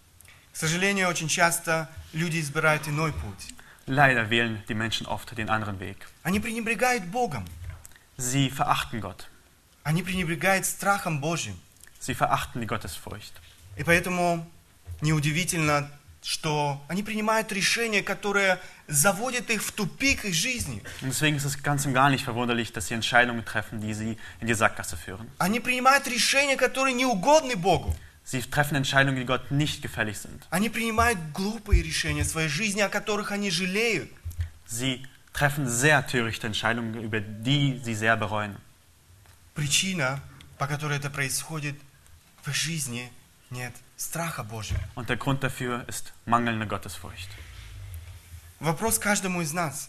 [0.53, 3.53] К сожалению, очень часто люди избирают иной путь.
[3.85, 6.07] Leider wählen die Menschen oft den anderen Weg.
[6.23, 7.45] Они пренебрегают Богом,
[8.17, 9.27] Sie verachten Gott.
[9.83, 11.59] они пренебрегают страхом Божьим.
[11.99, 13.33] Sie verachten die Gottesfurcht.
[13.75, 14.45] И поэтому
[15.01, 15.89] неудивительно
[16.23, 20.83] что они принимают решения, которые заводят их в тупик их жизни.
[21.01, 24.17] Und deswegen ist es ganz und gar nicht verwunderlich, dass sie Entscheidungen treffen, die sie
[24.39, 25.29] in die Sackgasse führen.
[25.39, 27.95] Они принимают решения, которые не угодны Богу.
[28.25, 30.45] Sie treffen Entscheidungen, die Gott nicht gefällig sind.
[30.49, 34.09] Они принимают глупые решения в своей жизни, о которых они жалеют.
[34.67, 38.55] Sie treffen sehr törichte Entscheidungen, über die sie sehr bereuen.
[39.55, 40.21] Причина,
[40.57, 41.75] по которой это происходит,
[42.43, 43.11] в их жизни
[43.51, 44.79] нет страха Божьего.
[44.95, 47.29] Und der Grund dafür ist mangelnde Gottesfurcht.
[48.60, 49.88] Вопрос каждому из нас.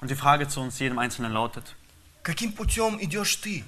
[0.00, 1.74] Und die Frage zu uns jedem Einzelnen lautet,
[2.22, 3.64] Каким путем идешь ты?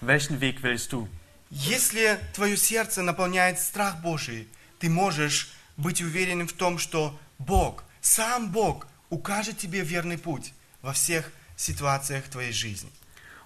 [0.00, 1.08] welchen Weg wählst du?
[1.50, 4.48] Если твое сердце наполняет страх Божий,
[4.80, 10.92] ты можешь быть уверенным в том, что Бог, сам Бог, укажет тебе верный путь во
[10.92, 12.90] всех ситуациях твоей жизни.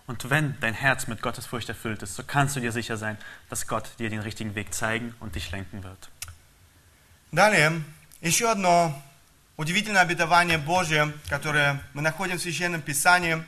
[0.08, 3.18] Und wenn dein Herz mit Gottesfurcht erfüllt ist, so kannst du dir sicher sein,
[3.48, 6.10] dass Gott dir den richtigen Weg zeigen und dich lenken wird.
[7.30, 7.82] Далее,
[8.20, 9.00] еще одно
[9.56, 13.42] удивительное обетование Божье, которое мы находим в Священном Писании.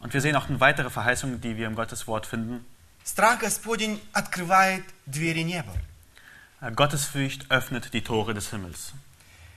[0.00, 2.64] Und wir sehen auch weitere Verheißung, die wir im Gottes Wort finden.
[3.04, 5.72] Страх Господень открывает двери неба.
[6.60, 8.92] Äh, Gottesfurcht öffnet die Tore des Himmels.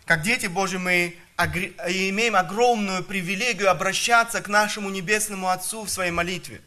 [0.05, 6.61] Как дети Божьи мы имеем огромную привилегию обращаться к нашему Небесному Отцу в своей молитве.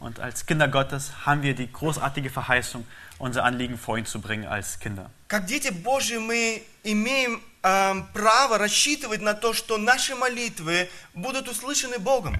[0.00, 2.84] Und als Kinder Gottes haben wir die großartige Verheißung,
[3.18, 5.10] unser Anliegen vor ihn zu bringen als Kinder.
[5.28, 12.37] Как дети Божьи мы имеем право рассчитывать на то, что наши молитвы будут услышаны Богом.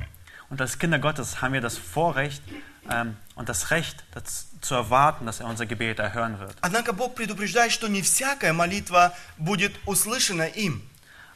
[0.50, 2.42] Und als Kinder Gottes haben wir das Vorrecht
[2.90, 6.56] ähm, und das Recht, das zu erwarten, dass er unser Gebet erhören wird.
[6.62, 10.82] Однако Бог предупреждает, что не всякая молитва будет услышана им.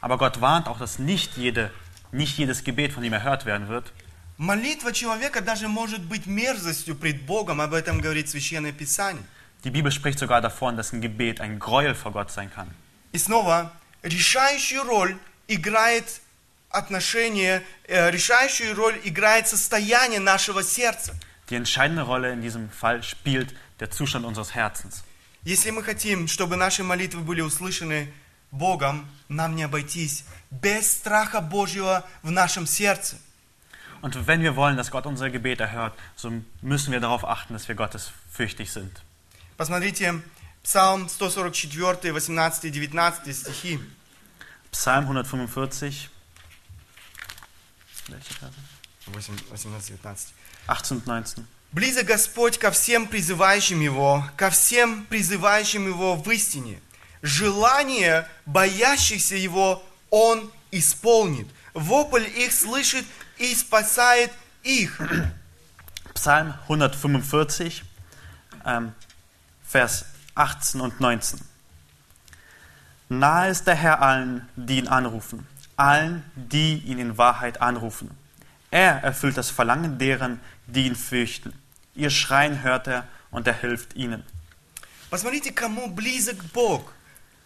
[0.00, 1.70] Aber Gott warnt auch, dass nicht, jede,
[2.12, 3.92] nicht jedes Gebet von ihm erhört werden wird.
[4.36, 9.22] Молитва человека даже может быть мерзостью пред Богом, об этом говорит Священное Писание.
[9.62, 12.68] Die Bibel spricht sogar davon, dass ein Gebet ein Gräuel vor Gott sein kann.
[13.11, 15.17] И снова, решающую роль
[15.47, 16.21] играет
[16.69, 21.15] отношение, э, решающую роль играет состояние нашего сердца.
[21.49, 25.03] Die entscheidende Rolle in diesem Fall spielt der Zustand unseres Herzens.
[25.43, 28.13] Если мы хотим, чтобы наши молитвы были услышаны
[28.51, 33.17] Богом, нам не обойтись без страха Божьего в нашем сердце.
[34.01, 37.67] Und wenn wir wollen, dass Gott unser Gebet erhört, so müssen wir darauf achten, dass
[37.67, 39.01] wir gottesfürchtig sind.
[39.57, 40.21] Посмотрите,
[40.63, 43.79] Псалм 144, 18 и 19 стихи.
[44.71, 46.09] Psalm 145,
[48.09, 48.33] welche?
[49.07, 50.33] 18-19.
[50.67, 51.45] 18 und 19.
[51.71, 56.79] Близок Господь ко всем призывающим Его, ко всем призывающим Его в истине.
[57.21, 61.47] Желание боящихся Его Он исполнит.
[61.73, 63.05] Вопль их слышит
[63.37, 64.31] и спасает
[64.63, 64.99] их.
[66.15, 67.83] Psalm 145,
[68.65, 68.93] ähm,
[69.71, 71.40] Vers 18 und 19.
[73.08, 78.10] Nahe ist der Herr allen, die ihn anrufen, allen, die ihn in Wahrheit anrufen.
[78.70, 81.52] Er erfüllt das Verlangen deren, die ihn fürchten.
[81.94, 84.24] Ihr Schreien hört er und er hilft ihnen.
[85.10, 86.92] Посмотрите, кому близок Бог.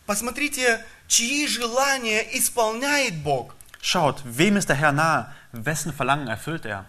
[0.06, 3.54] Посмотрите, чьи желания исполняет Бог.
[3.82, 5.30] Schaut, wem ist der Herr nahe?
[5.52, 6.86] Wessen Verlangen erfüllt er?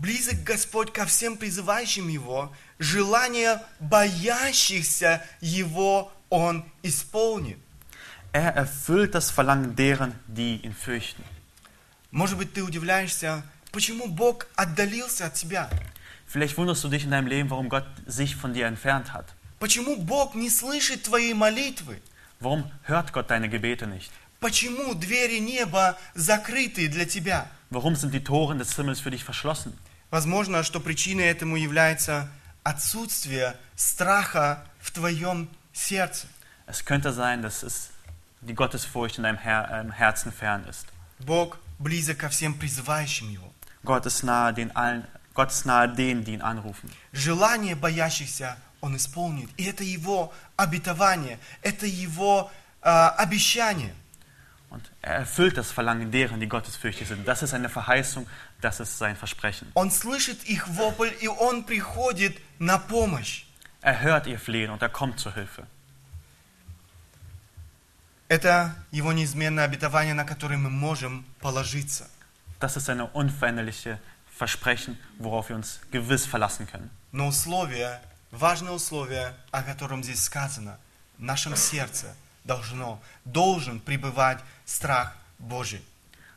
[0.00, 2.50] Близок Господь ко всем призывающим Его.
[2.78, 7.58] Желание боящихся Его Он исполнит.
[8.32, 11.22] Er erfüllt das Verlangen deren, die ihn fürchten.
[12.12, 15.68] Может быть, ты удивляешься, почему Бог отдалился от тебя?
[16.26, 19.26] Vielleicht wunderst du dich in deinem Leben, warum Gott sich von dir entfernt hat.
[19.58, 22.00] Почему Бог не слышит твоей молитвы?
[22.38, 24.10] Warum hört Gott deine Gebete nicht?
[24.40, 27.50] Почему двери неба закрыты для тебя?
[27.68, 29.76] Warum sind die Tore des Himmels für dich verschlossen?
[30.10, 32.28] Возможно, что причиной этому является
[32.62, 36.26] отсутствие страха в твоем сердце.
[36.66, 37.90] Es könnte sein, dass es
[38.40, 40.86] die Gottesfurcht in deinem Her ähm, Herzen fern ist.
[41.18, 43.52] Бог близок ко всем призывающим Его.
[43.82, 46.90] Gott ist nahe den allen, Gott ist nahe denen, die ihn anrufen.
[47.12, 49.50] Желание боящихся Он исполнит.
[49.56, 52.50] И это Его обетование, это Его
[52.82, 53.94] а, обещание.
[54.69, 57.27] Und er erfüllt das Verlangen deren, die gottesfürchtig sind.
[57.27, 58.27] Das ist eine Verheißung,
[58.61, 59.71] das ist sein Versprechen.
[59.73, 63.45] Он слышит их вопль, и Он приходит на помощь.
[63.81, 65.67] Er hört ihr Flehen und er kommt zur Hilfe.
[68.27, 72.09] Это Его неизменное обетование, на которое мы можем положиться.
[72.59, 73.99] Das ist eine unveränderliche
[74.35, 76.89] Versprechen, worauf wir uns gewiss verlassen können.
[77.11, 80.77] Но условие, важное условие, о котором здесь сказано,
[81.17, 85.81] в нашем сердце должно, должен пребывать страх Божий.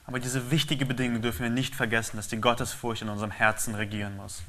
[0.07, 4.17] Aber diese wichtige Bedingung dürfen wir nicht vergessen, dass die Gottesfurcht in unserem Herzen regieren
[4.17, 4.43] muss.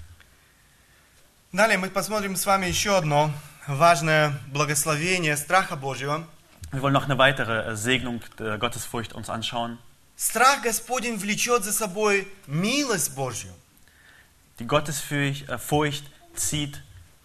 [1.52, 3.32] Далее мы посмотрим с вами еще одно
[3.68, 6.26] важное благословение страха Божьего.
[6.72, 9.80] Wir wollen noch eine weitere äh, Segnung der Gottesfurcht uns anschauen.
[10.16, 13.52] Страх Господень влечет за собой милость Божью.
[14.60, 16.82] Die Gottesfurcht äh, Furcht zieht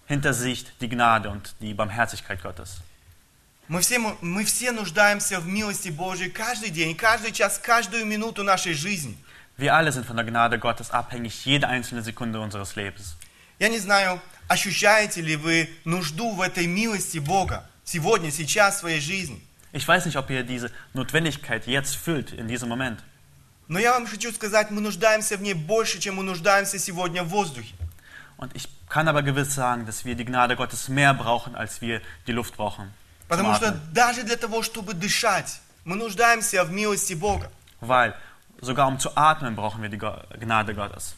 [0.07, 2.81] hinter sich die Gnade und die Barmherzigkeit Gottes.
[3.70, 8.74] Мы все, мы все нуждаемся в милости Божьей каждый день, каждый час, каждую минуту нашей
[8.74, 9.16] жизни.
[9.60, 13.16] Wir alle sind von der Gnade Gottes abhängig, jede einzelne Sekunde unseres Lebens.
[13.60, 19.00] Я не знаю, ощущаете ли вы нужду в этой милости Бога сегодня, сейчас в своей
[19.00, 19.40] жизни.
[19.72, 22.98] Ich weiß nicht, ob ihr diese Notwendigkeit jetzt fühlt, in diesem Moment.
[23.68, 27.30] Но я вам хочу сказать, мы нуждаемся в ней больше, чем мы нуждаемся сегодня в
[27.30, 27.76] воздухе.
[28.38, 32.02] Und ich kann aber gewiss sagen, dass wir die Gnade Gottes mehr brauchen, als wir
[32.26, 32.92] die Luft brauchen.
[33.30, 37.50] Потому что даже для того, чтобы дышать, мы нуждаемся в милости Бога.
[37.80, 38.14] Weil
[38.60, 41.16] sogar um zu atmen brauchen wir die Gnade Gottes.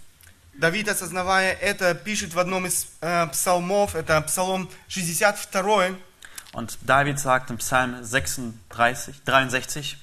[0.53, 5.95] Давид, осознавая это, пишет в одном из э, псалмов, это Псалом 62,
[6.53, 9.97] Und David sagt im Psalm 36, 63,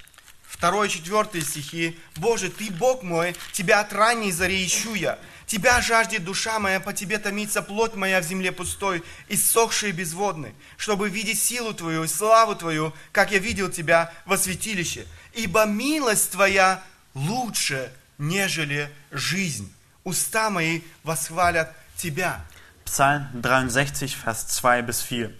[0.61, 5.19] 2-4 стихи, «Боже, Ты Бог мой, Тебя от ранней зари ищу я.
[5.47, 10.55] Тебя жаждет душа моя, по Тебе томится плоть моя в земле пустой, иссохшей и безводной,
[10.77, 15.07] чтобы видеть силу Твою и славу Твою, как я видел Тебя во святилище.
[15.33, 16.83] Ибо милость Твоя
[17.15, 19.73] лучше, нежели жизнь.
[20.05, 22.45] Уста мои восхвалят Тебя».
[22.85, 25.31] Psalm 63, Vers 2 bis 4.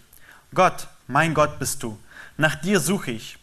[0.53, 1.99] Gott, mein Gott bist du.
[2.37, 3.38] Nach dir suche ich.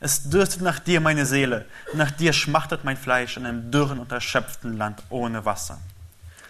[0.00, 1.66] Es dürstet nach dir meine Seele.
[1.94, 5.80] Nach dir schmachtet mein Fleisch in einem dürren und erschöpften Land ohne Wasser.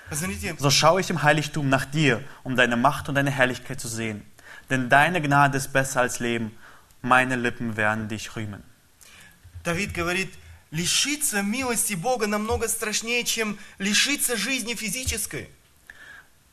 [0.08, 3.88] Посмотрите, So schaue ich im Heiligtum nach dir, um deine Macht und deine Herrlichkeit zu
[3.88, 4.22] sehen.
[4.70, 6.56] Denn deine Gnade ist besser als Leben.
[7.02, 8.62] Meine Lippen werden dich rühmen.
[9.62, 10.32] Давид говорит,
[10.70, 15.48] лишиться милости Бога намного страшнее, чем лишиться жизни физической.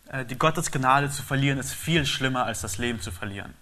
[0.07, 3.53] Äh, Die Gottes Gnade zu verlieren ist viel schlimmer, als das Leben zu verlieren.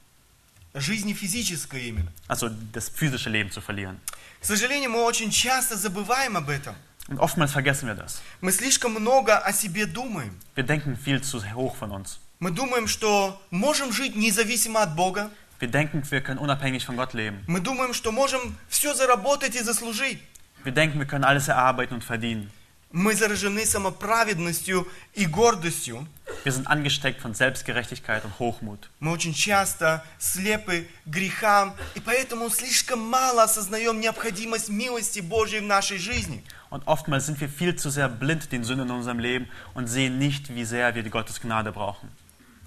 [0.74, 2.10] Жизни физической именно.
[2.26, 4.00] Also das physische Leben zu verlieren.
[4.40, 6.74] К сожалению, мы очень часто забываем об этом.
[7.08, 8.20] Und oftmals vergessen wir das.
[8.40, 10.36] Мы слишком много о себе думаем.
[10.56, 12.18] Wir denken viel zu hoch von uns.
[12.40, 15.30] Мы думаем, что можем жить независимо от Бога.
[15.60, 17.44] Wir denken, wir können unabhängig von Gott leben.
[17.46, 20.18] Мы думаем, что можем все заработать и заслужить.
[20.64, 22.50] Wir denken, wir können alles erarbeiten und verdienen.
[22.94, 26.06] Мы заражены самоправедностью и гордостью.
[26.44, 28.88] Wir sind angesteckt von Selbstgerechtigkeit und Hochmut.
[29.00, 35.98] Мы очень часто слепы грехам, и поэтому слишком мало осознаем необходимость милости Божьей в нашей
[35.98, 36.44] жизни.
[36.70, 40.20] Und oftmals sind wir viel zu sehr blind den Sünden in unserem Leben und sehen
[40.20, 42.08] nicht, wie sehr wir die Gottes Gnade brauchen.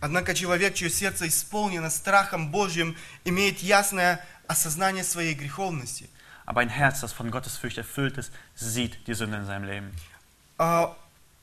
[0.01, 6.09] Однако человек, чье сердце исполнено страхом Божьим, имеет ясное осознание своей греховности.
[6.45, 9.91] Aber ein Herz, das von Gottes Furcht erfüllt ist, sieht die Sünde in seinem Leben.
[10.57, 10.95] А,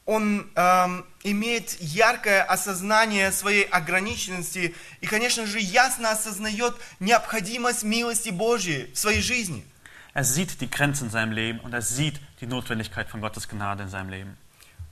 [0.06, 8.92] Он эм, имеет яркое осознание своей ограниченности и, конечно же, ясно осознает необходимость милости Божьей
[8.92, 9.64] в своей жизни.
[10.12, 13.84] Er sieht die Grenzen in seinem Leben und er sieht die Notwendigkeit von Gottes Gnade
[13.84, 14.36] in seinem Leben.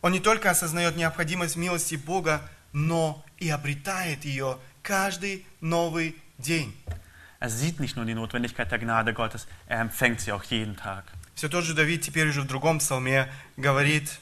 [0.01, 2.41] Он не только осознает необходимость милости Бога,
[2.73, 6.75] но и обретает ее каждый новый день.
[7.39, 11.05] Er sieht nicht nur die Notwendigkeit der Gnade Gottes, er empfängt sie auch jeden Tag.
[11.35, 14.19] Все тот же Давид теперь уже в другом псалме говорит,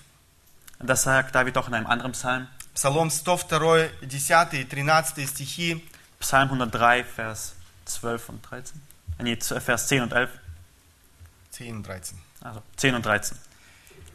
[0.79, 5.85] Und das sagt David auch in einem anderen Psalm, Псалом 102, 10 и 13 стихи,
[6.19, 8.77] Psalm 103, Vers 12 und 13.
[9.19, 10.31] Äh, Nee, Vers 10 und 11.
[11.51, 12.17] 10 и 13.
[12.41, 13.37] Also 10 und 13.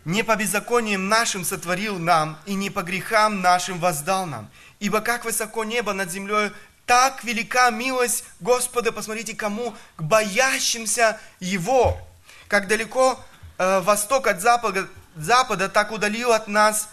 [0.06, 4.50] «Не по беззакониям нашим сотворил нам, и не по грехам нашим воздал нам.
[4.80, 6.52] Ибо как высоко небо над землей,
[6.86, 9.76] так велика милость Господа, посмотрите, кому?
[9.96, 12.00] К боящимся Его.
[12.49, 13.19] Как далеко
[13.59, 16.89] э, восток от запада, запада, так удалил от нас,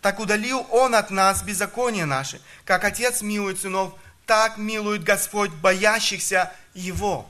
[0.00, 2.40] так удалил Он от нас беззаконие наши.
[2.64, 3.94] Как Отец милует сынов,
[4.26, 7.26] так милует Господь боящихся Его».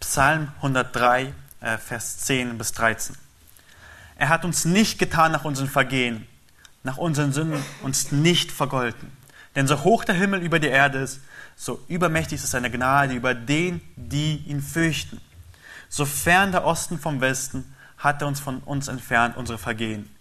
[0.00, 3.16] Psalm 103, äh, Vers 10 bis 13.
[4.16, 6.26] Er hat uns nicht getan nach unseren Vergehen,
[6.82, 9.12] nach unseren Sünden uns nicht vergolten.
[9.54, 11.20] Denn so hoch der Himmel über die Erde ist,
[11.56, 15.20] so übermächtig ist seine Gnade über den, die ihn fürchten.
[15.94, 20.14] So fern der Osten vom Westen hat er uns von uns entfernt unsere Vergehen.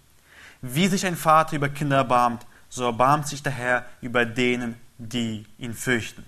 [0.61, 5.45] Wie sich ein Vater über Kinder erbarmt, so erbarmt sich der Herr über denen, die
[5.57, 6.25] ihn fürchten.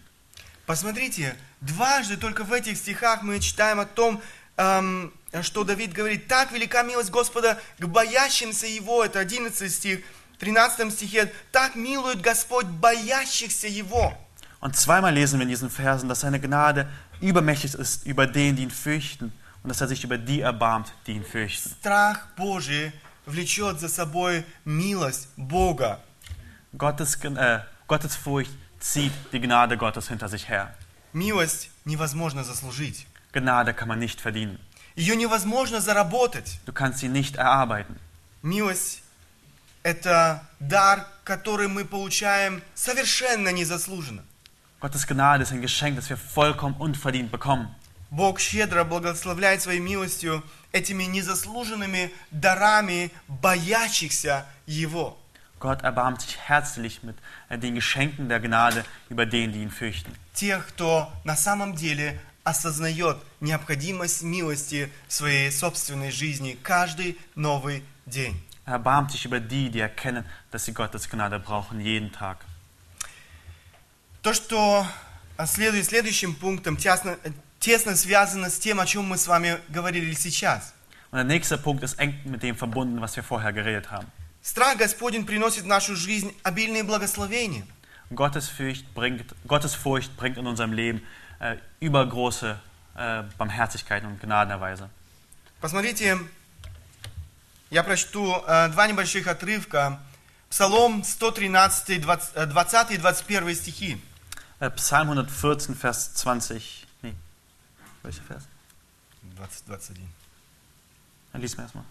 [0.66, 4.22] Посмотрите, дважды только в этих стихах мы читаем о том,
[4.58, 5.12] эм,
[5.42, 10.02] что Давид говорит, так велика милость Господа к боящимся Его, это 11 стих,
[10.34, 14.18] в 13 стихе, так милует Господь боящихся Его.
[14.62, 16.88] Und zweimal lesen wir in diesen Versen, dass seine Gnade
[17.21, 21.13] übermächtig ist über den, die ihn fürchten und dass er sich über die erbarmt, die
[21.13, 21.71] ihn fürchten.
[21.81, 22.93] Страх Божий
[23.27, 26.01] влечет за собой милость Бога.
[26.77, 28.51] Gottes, äh, Gottes Furcht
[28.81, 30.75] zieht die Gnade Gottes hinter sich her.
[31.13, 33.07] Милость невозможно заслужить.
[33.33, 34.59] Gnade kann man nicht verdienen.
[34.95, 36.59] Ее невозможно заработать.
[36.65, 37.99] Du kannst sie nicht erarbeiten.
[38.43, 39.03] Милость–
[39.83, 44.25] это дар, который мы получаем совершенно незаслуженно.
[44.86, 47.76] Gottes Gnade ist ein Geschenk, das wir vollkommen unverdient bekommen.
[48.12, 50.44] Бог щедро благословляет своей милостью
[50.74, 55.18] этими незаслуженными дарами боящихся Его.
[55.62, 57.16] Gott erbarmt sich herzlich mit
[57.48, 60.12] äh, den Geschenken der Gnade über denen, die ihn fürchten.
[60.34, 68.42] Тех, кто на самом деле осознает необходимость милости в своей собственной жизни каждый новый день.
[68.66, 72.38] Er erbarmt sich über die, die erkennen, dass sie Gottes Gnade brauchen, jeden Tag.
[74.27, 74.85] То, что
[75.37, 77.17] а, следует следующим пунктом, тесно,
[77.61, 80.75] тесно связано с тем, о чем мы с вами говорили сейчас.
[81.13, 84.09] Und der nächste Punkt ist eng mit dem verbunden, was wir vorher geredet haben.
[84.43, 87.65] Страх Господень приносит в нашу жизнь обильные благословения.
[88.11, 91.03] Gottesfurcht bringt, Gottesfurcht bringt in unserem Leben
[91.39, 92.59] äh, übergroße
[92.97, 94.91] äh, Barmherzigkeit und Gnadenerweise.
[95.61, 96.19] Посмотрите,
[97.71, 100.01] я прочту э, два небольших отрывка.
[100.51, 104.01] Псалом 113, 20, э, 20 и 21 стихи.
[104.60, 106.88] Äh, Psalm 114, Vers 20.
[107.02, 107.16] Nee,
[108.04, 108.44] welcher Vers?
[109.38, 109.98] 20, 21.
[111.34, 111.86] Dann lies mir erstmal.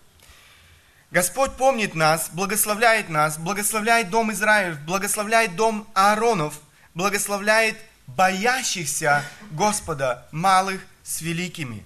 [1.13, 6.61] Господь помнит нас, благословляет нас, благословляет дом Израилев, благословляет дом Ааронов,
[6.95, 7.77] благословляет
[8.07, 11.85] боящихся Господа, малых с великими.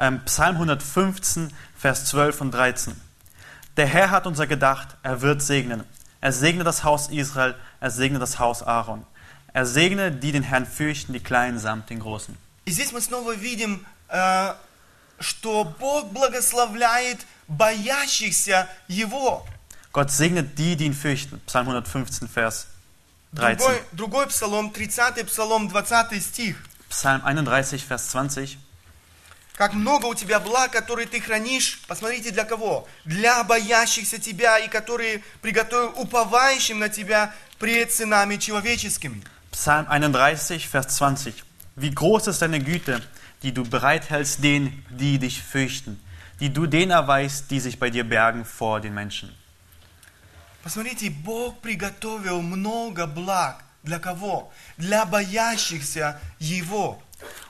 [0.00, 2.94] Ähm, Psalm 115, Vers 12 und 13.
[3.76, 5.84] Der Herr hat unser gedacht, er wird segnen.
[6.20, 9.04] Er segne das Haus Israel, er segne das Haus Aaron.
[9.52, 12.36] Er segne die den Herrn fürchten, die Kleinen samt den Großen.
[12.64, 14.54] И здесь мы снова видим, э,
[15.18, 19.44] что Бог благословляет боящихся Его.
[19.92, 21.40] Gott segnet die, die ihn fürchten.
[21.46, 22.66] Psalm 115, Vers
[23.34, 23.58] 13.
[23.58, 26.56] Другой, другой псалом, 30 псалом, 20 стих.
[26.88, 28.58] Psalm 31, Vers 20.
[29.57, 32.87] Как много у тебя благ, которые ты хранишь, посмотрите для кого?
[33.05, 39.23] Для боящихся тебя и которые приготовил уповающим на тебя пред сынами человеческими.
[39.51, 41.43] Psalm 31, Vers 20.
[41.75, 43.01] Wie groß ist deine Güte,
[43.41, 45.99] die du bereithältst denen, die dich fürchten,
[46.39, 49.35] die du denen erweist, die sich bei dir bergen vor den Menschen.
[50.63, 53.63] Посмотрите, Бог приготовил много благ.
[53.81, 54.51] Для кого?
[54.77, 57.01] Для боящихся Его.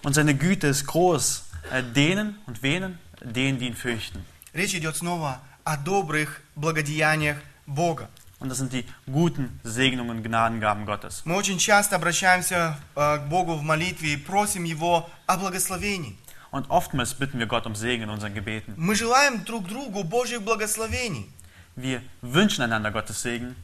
[0.03, 1.46] Und seine Güte ist groß
[1.94, 4.24] denen und wenen, denen, die ihn fürchten.
[4.54, 8.08] Речь идет снова о добрых благодеяниях Бога.
[8.38, 11.22] Und das sind die guten Segnungen, Gnadengaben Gottes.
[11.24, 16.18] Мы очень часто обращаемся э, к Богу в молитве и просим Его о благословении.
[16.50, 18.74] Und oftmals bitten wir Gott um Segen in unseren Gebeten.
[18.76, 21.30] Мы желаем друг другу Божьих благословений.
[21.76, 23.56] Wir wünschen einander Gottes Segen.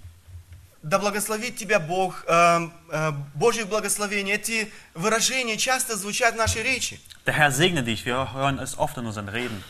[0.84, 4.34] Да благословит тебя Бог, э, э, Божьих благословений.
[4.34, 7.00] Эти выражения часто звучат в нашей речи.
[7.26, 8.06] Der Herr segne dich.
[8.06, 9.64] Wir hören es oft in unseren Reden.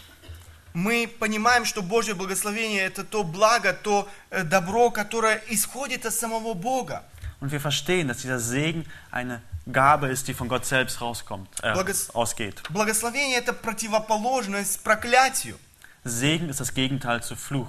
[0.73, 6.55] Мы понимаем, что Божье благословение– это то благо, то э, добро, которое исходит от самого
[6.55, 7.03] Бога.
[7.39, 11.73] Und wir verstehen, dass dieser Segen eine Gabe ist, die von Gott selbst rauskommt, äh,
[11.73, 12.63] Благос- ausgeht.
[12.69, 15.59] Благословение– это противоположность проклятию.
[16.03, 17.67] Segen ist das Gegenteil zu Fluch.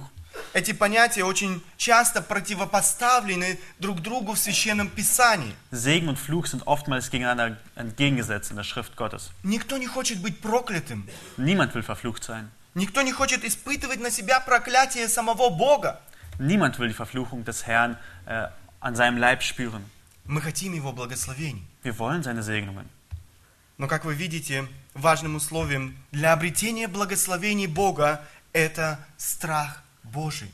[0.53, 5.55] Эти понятия очень часто противопоставлены друг другу в Священном Писании.
[5.71, 9.31] Segen und Fluch sind oftmals gegeneinander entgegengesetzt in der Schrift Gottes.
[9.43, 11.07] Никто не хочет быть проклятым.
[11.37, 12.49] Niemand will verflucht sein.
[12.73, 16.01] Никто не хочет испытывать на себя проклятие самого Бога.
[16.39, 18.47] Niemand will die Verfluchung des Herrn äh,
[18.79, 19.83] an seinem Leib spüren.
[20.25, 21.67] Мы хотим Его благословений.
[21.83, 22.89] Wir wollen seine Segnungen.
[23.77, 28.23] Но, как вы видите, важным условием для обретения благословений Бога–
[28.53, 30.50] это страх Божий.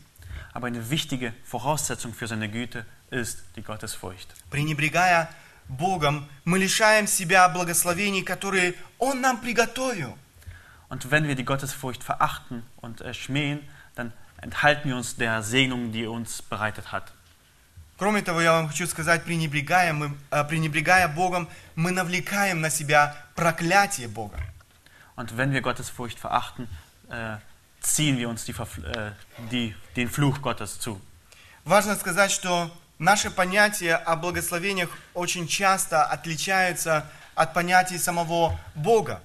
[0.52, 4.34] Aber eine wichtige Voraussetzung für seine Güte ist die Gottesfurcht.
[4.50, 5.28] Пренебрегая
[5.68, 10.16] Богом, мы лишаем себя благословений, которые Он нам приготовил.
[10.88, 13.60] Und wenn wir die Gottesfurcht verachten und äh, schmähen,
[13.96, 17.12] dann enthalten wir uns der Segnung, die er uns bereitet hat.
[17.98, 23.16] Кроме того, я вам хочу сказать, пренебрегая, мы, э, пренебрегая Богом, мы навлекаем на себя
[23.34, 24.38] проклятие Бога.
[25.16, 26.68] Und wenn wir Gottesfurcht verachten,
[27.08, 27.38] äh,
[27.81, 29.11] ziehen wir uns die, äh,
[29.51, 31.01] die, den Fluch Gottes zu.
[31.65, 37.05] Важно сказать, что наши понятия о благословениях очень часто отличаются
[37.35, 39.21] от понятий самого Бога.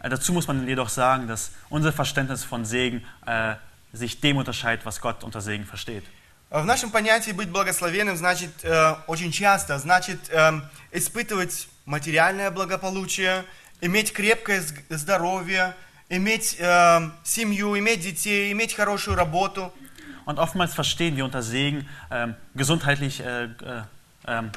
[0.00, 3.54] Äh, dazu muss man jedoch sagen, dass unser Verständnis von Segen äh,
[3.92, 6.04] sich dem unterscheidet, was Gott unter Segen versteht.
[6.50, 10.62] В нашем понятии быть благословенным значит э, очень часто, значит эм,
[10.92, 13.44] испытывать материальное благополучие,
[13.80, 15.74] иметь крепкое здоровье,
[16.08, 19.72] иметь эм, семью, иметь детей, иметь хорошую работу.
[20.26, 23.48] Und oftmals verstehen wir unter Segen ähm, gesundheitlich äh, äh,
[24.26, 24.50] ähm,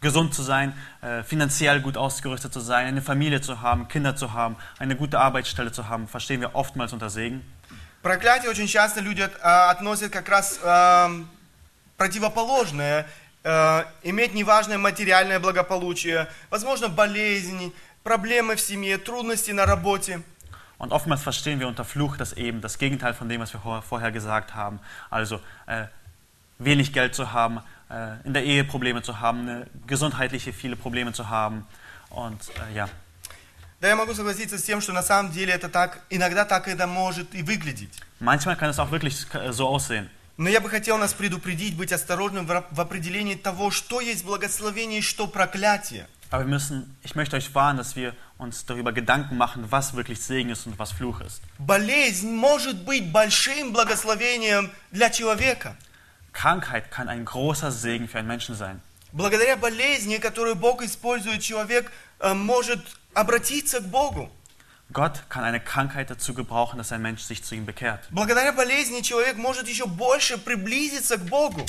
[0.00, 4.32] gesund zu sein, äh, finanziell gut ausgerüstet zu sein, eine Familie zu haben, Kinder zu
[4.32, 7.42] haben, eine gute Arbeitsstelle zu haben, verstehen wir oftmals unter Segen.
[8.00, 11.28] Проклятие очень часто люди от- а, относят как раз эм,
[11.96, 13.06] противоположное.
[13.44, 17.72] Э, иметь неважное материальное благополучие, возможно, болезнь,
[18.02, 20.22] проблемы в семье, трудности на работе.
[20.77, 23.81] Und oftmals verstehen wir unter Fluch das eben, das Gegenteil von dem, was wir vor-
[23.81, 24.79] vorher gesagt haben.
[25.09, 25.85] Also äh,
[26.59, 27.59] wenig Geld zu haben,
[27.89, 31.65] äh, in der Ehe Probleme zu haben, eine gesundheitliche viele Probleme zu haben.
[32.09, 32.89] Und äh, ja,
[33.81, 36.87] Да, я могу согласиться с тем, что на самом деле это так, иногда так это
[36.87, 37.99] может и выглядеть.
[38.21, 40.09] manchmal kann es auch wirklich äh, so aussehen.
[40.37, 44.99] Но я бы хотел нас предупредить, быть осторожным в в определении того, что есть благословение
[44.99, 46.07] и что проклятие.
[46.31, 50.21] Aber wir müssen, ich möchte euch warnen, dass wir uns darüber Gedanken machen, was wirklich
[50.21, 51.41] Segen ist und was Fluch ist.
[51.59, 55.75] Болезнь может быть большим благословением для человека.
[56.33, 58.81] Krankheit kann ein großer Segen für einen Menschen sein.
[59.11, 62.79] Благодаря болезни, которую Бог использует, человек э, может
[63.13, 64.31] обратиться к Богу.
[64.91, 68.07] Gott kann eine Krankheit dazu gebrauchen, dass ein Mensch sich zu ihm bekehrt.
[68.11, 71.65] Благодаря болезни человек может еще больше приблизиться к Богу.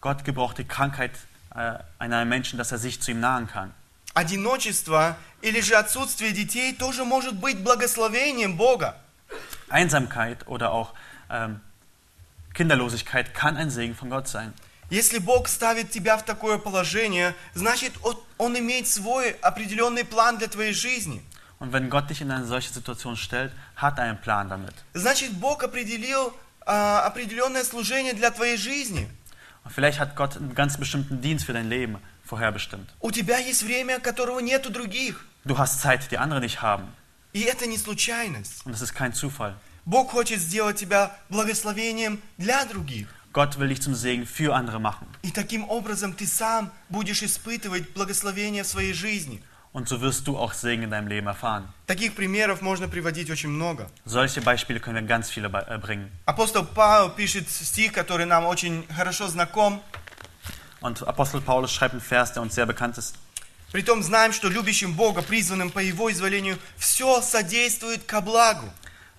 [0.00, 1.12] Gott gebraucht die Krankheit
[1.54, 3.72] äh, einem Menschen, dass er sich zu ihm nahen kann.
[4.15, 8.95] Одиночество или же отсутствие детей тоже может быть благословением Бога.
[9.69, 10.93] Einsamkeit oder auch
[11.29, 11.59] ähm,
[12.53, 14.53] Kinderlosigkeit kann ein Segen von Gott sein.
[14.89, 17.93] Если Бог ставит тебя в такое положение, значит
[18.37, 21.21] Он, имеет свой определенный план для твоей жизни.
[21.59, 24.73] Und wenn Gott dich in eine solche Situation stellt, hat er einen Plan damit.
[24.93, 26.33] Значит, Бог определил
[26.65, 29.09] а, определенное служение для твоей жизни.
[29.65, 31.97] Und vielleicht hat Gott einen ganz bestimmten Dienst für dein Leben
[32.29, 32.89] vorherbestimmt.
[33.01, 35.25] У тебя есть время, которого нет у других.
[35.45, 36.87] Du hast Zeit, die andere nicht haben.
[37.33, 38.65] И это не случайность.
[38.65, 39.55] Und es ist kein Zufall.
[39.85, 43.07] Бог хочет сделать тебя благословением для других.
[43.33, 45.07] Gott will dich zum Segen für andere machen.
[45.21, 49.43] И таким образом ты сам будешь испытывать благословение в своей жизни.
[49.73, 51.67] Und so wirst du auch Segen in deinem Leben erfahren.
[51.85, 53.89] Таких примеров можно приводить очень много.
[54.05, 56.09] Solche Beispiele können wir ganz viele äh, bringen.
[56.25, 59.81] Апостол Павел пишет стих, который нам очень хорошо знаком.
[60.80, 63.14] Und Apostel Paulus schreibt einen Vers, der uns sehr bekannt ist.
[63.72, 68.68] Притом знаем, что любящим Бога, призванным по Его изволению, все содействует ко благу.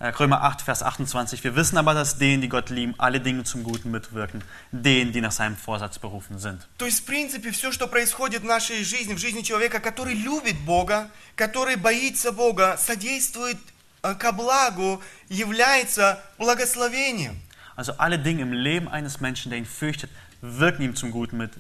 [0.01, 1.43] Äh, Römer 8, Vers 28.
[1.43, 4.43] Wir wissen aber, dass denen, die Gott lieben, alle Dinge zum Guten mitwirken.
[4.71, 6.67] Denen, die nach seinem Vorsatz berufen sind.
[6.79, 10.59] То есть, в принципе, все, что происходит в нашей жизни, в жизни человека, который любит
[10.65, 13.59] Бога, который боится Бога, содействует
[14.01, 17.39] э, ко благу, является благословением.
[17.77, 20.09] Also alle Dinge im Leben eines Menschen, der ihn fürchtet,
[20.41, 21.51] wirken ihm zum Guten mit,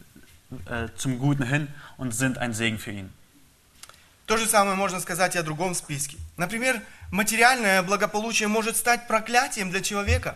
[0.65, 3.09] äh, zum Guten hin und sind ein Segen für ihn.
[4.27, 6.17] То же самое можно сказать и о другом списке.
[6.37, 6.81] Например,
[7.11, 10.35] материальное благополучие может стать проклятием для человека.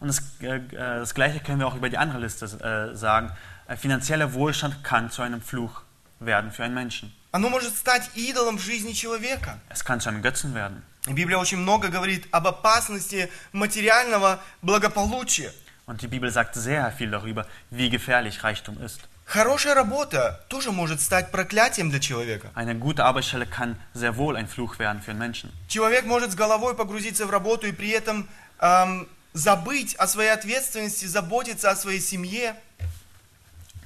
[0.00, 3.30] Und das, äh, äh, das Gleiche können wir auch über die andere Liste äh, sagen.
[3.68, 5.82] Äh, finanzieller Wohlstand kann zu einem Fluch
[6.18, 7.12] werden für einen Menschen.
[7.32, 9.60] Оно может стать идолом в жизни человека.
[9.68, 10.82] Es kann zu einem Götzen werden.
[11.06, 15.52] И Библия очень много говорит об опасности материального благополучия.
[15.86, 19.00] Und die Bibel sagt sehr viel darüber, wie gefährlich Reichtum ist.
[19.24, 22.50] Хорошая работа тоже может стать проклятием для человека.
[22.54, 25.52] Eine gute Arbeitsstelle kann sehr wohl ein Fluch werden für einen Menschen.
[25.68, 28.28] Человек может с головой погрузиться в работу и при этом
[28.60, 32.56] эм, забыть о своей ответственности, заботиться о своей семье.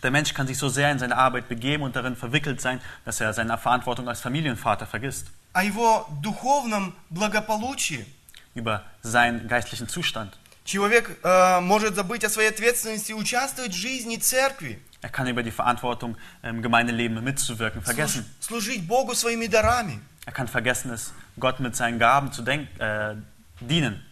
[0.03, 3.21] Der Mensch kann sich so sehr in seine Arbeit begeben und darin verwickelt sein, dass
[3.21, 5.27] er seine Verantwortung als Familienvater vergisst.
[5.55, 8.05] о его духовном благополучии.
[8.55, 10.37] Über seinen geistlichen Zustand.
[10.66, 15.44] Человек э, может забыть о своей ответственности и участвовать в жизни церкви, Er kann über
[15.44, 18.26] die Verantwortung im Gemeindeleben mitzuwirken служ- vergessen.
[18.42, 20.00] служить Богу своими дарами.
[20.26, 23.16] Er kann vergessen, es Gott mit seinen Gaben zu denk äh,
[23.62, 24.04] dienen.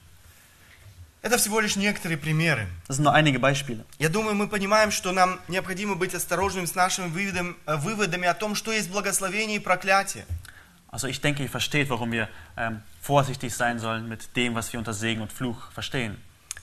[1.22, 2.68] Это всего лишь некоторые примеры.
[2.88, 3.84] Das sind nur einige Beispiele.
[4.00, 8.34] Я думаю, мы понимаем, что нам необходимо быть осторожными с нашими выводом- э, выводами о
[8.34, 10.26] том, что есть благословение и проклятие.
[10.90, 14.80] Also ich denke, ihr versteht, warum wir ähm, vorsichtig sein sollen mit dem, was wir
[14.80, 16.16] unter Segen und Fluch verstehen.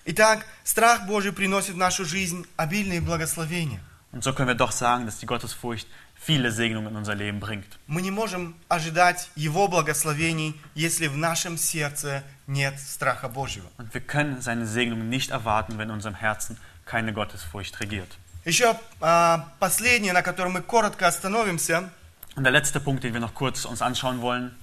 [0.06, 3.80] Итак, страх Божий приносит в нашу жизнь обильные благословения.
[4.12, 7.78] Und so können wir doch sagen, dass die Gottesfurcht viele Segnungen in unser Leben bringt.
[7.86, 13.66] Мы не можем ожидать Его благословений, если в нашем сердце нет страха Божьего.
[13.78, 18.08] Und wir können seine Segnungen nicht erwarten, wenn in unserem Herzen keine Gottesfurcht regiert.
[18.44, 21.90] Еще а, последнее, на котором мы коротко остановимся.
[22.36, 24.54] Und der letzte Punkt, den wir noch kurz uns anschauen wollen,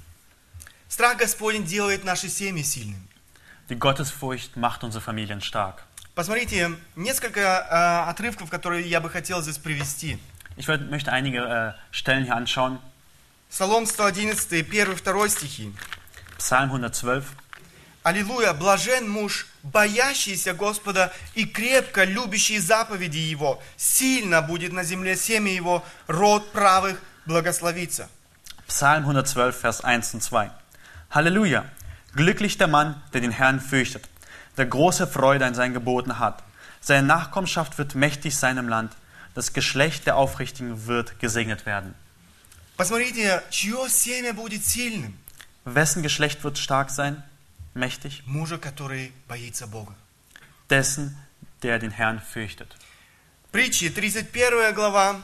[0.87, 3.10] Страх Господень делает наши семьи сильными.
[3.71, 5.83] Die Gottesfurcht macht unsere Familien stark.
[6.13, 10.19] Посмотрите, несколько а, отрывков, которые я бы хотел здесь привести.
[10.57, 12.79] Ich würd, möchte einige äh, Stellen hier anschauen.
[13.49, 15.73] Псалом 111, 1-2 стихи.
[16.37, 17.23] Psalm 112.
[18.03, 23.61] Аллилуйя, блажен муж, боящийся Господа и крепко любящий заповеди Его.
[23.77, 28.09] Сильно будет на земле семя Его, род правых благословится.
[28.67, 30.51] Psalm 112, Vers 1 und 2.
[31.11, 31.65] Halleluja!
[32.14, 34.08] Glücklich der Mann, der den Herrn fürchtet,
[34.56, 36.42] der große Freude an seinen Geboten hat.
[36.80, 38.92] Seine Nachkommenschaft wird mächtig sein im Land.
[39.34, 41.94] Das Geschlecht der Aufrichtigen wird gesegnet werden.
[42.76, 45.18] Посмотрите, чье семя будет сильным?
[45.64, 47.22] Wessen Geschlecht wird stark sein?
[47.74, 48.22] Mächtig?
[48.26, 49.94] Мужа, который боится Бога.
[50.70, 51.16] Dessen,
[51.62, 52.76] der den Herrn fürchtet.
[53.52, 55.20] Притчи, 31 глава,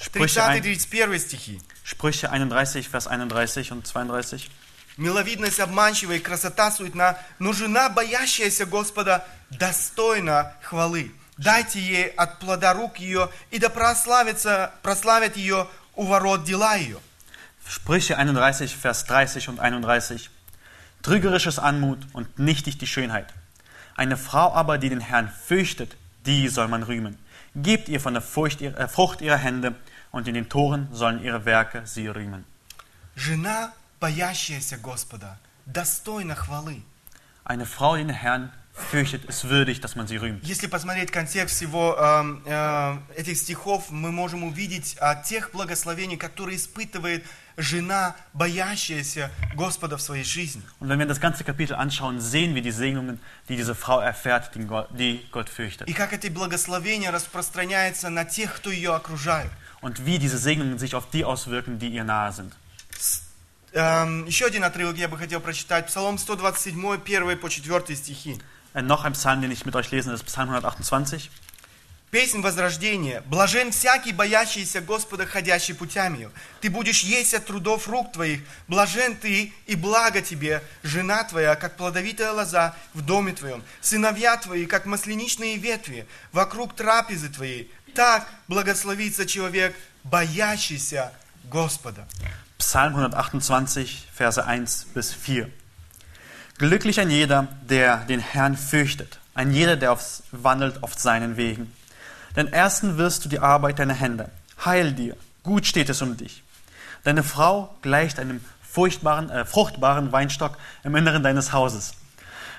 [0.00, 1.58] Sprüche, ein, 30-31 стихи.
[1.84, 4.50] Sprüche 31, Vers 31 und 32.
[4.96, 11.12] Миловидность обманчива и красота суетна, но жена, боящаяся Господа, достойна хвалы.
[11.36, 16.98] Дайте ей от плода рук ее, и да прославится, прославят ее у ворот дела ее.
[17.68, 20.30] Sprüche 31, Vers 30 und 31.
[21.02, 23.34] Trügerisches Anmut und nichtig die Schönheit.
[23.96, 27.18] Eine Frau aber, die den Herrn fürchtet, die soll man rühmen.
[27.54, 29.74] Gebt ihr von der Furcht, äh, Frucht ihrer Hände,
[30.10, 32.44] und in den Toren sollen ihre Werke sie rühmen.
[33.16, 36.83] Жена, боящаяся Господа, достойна хвалы.
[37.45, 40.43] Eine Frau, die den Herrn fürchtet, ist würdig, dass man sie rühmt.
[40.43, 46.57] Если посмотреть контекст всего эм, э, этих стихов, мы можем увидеть о тех благословений, которые
[46.57, 47.25] испытывает
[47.57, 50.63] жена, боящаяся Господа в своей жизни.
[50.79, 54.55] Und wenn wir das ganze Kapitel anschauen, sehen wir die Segnungen, die diese Frau erfährt,
[54.55, 55.87] die Gott, die Gott fürchtet.
[55.87, 59.51] И как эти благословения распространяются на тех, кто ее окружает.
[59.81, 62.53] Und wie diese Segnungen sich auf die auswirken, die ihr nahe sind.
[63.73, 65.87] Эм, еще один отрывок я бы хотел прочитать.
[65.87, 68.37] Псалом 127, 1 по 4 стихи.
[68.73, 71.29] Äh, noch ein Psalm, den ich mit euch lese, ist Psalm 128.
[72.09, 73.23] Песнь возрождения.
[73.27, 76.29] Блажен всякий, боящийся Господа, ходящий путями.
[76.59, 78.41] Ты будешь есть от трудов рук твоих.
[78.67, 83.63] Блажен ты и благо тебе, жена твоя, как плодовитая лоза в доме твоем.
[83.79, 87.71] Сыновья твои, как масляничные ветви, вокруг трапезы твоей.
[87.95, 91.13] Так благословится человек, боящийся
[91.45, 92.05] Господа.
[92.61, 95.49] Psalm 128, Verse 1 bis 4.
[96.59, 101.73] Glücklich ein jeder, der den Herrn fürchtet, ein jeder, der aufs, wandelt auf seinen Wegen.
[102.35, 104.29] Denn ersten wirst du die Arbeit deiner Hände.
[104.63, 106.43] Heil dir, gut steht es um dich.
[107.03, 111.95] Deine Frau gleicht einem furchtbaren, äh, fruchtbaren Weinstock im Inneren deines Hauses.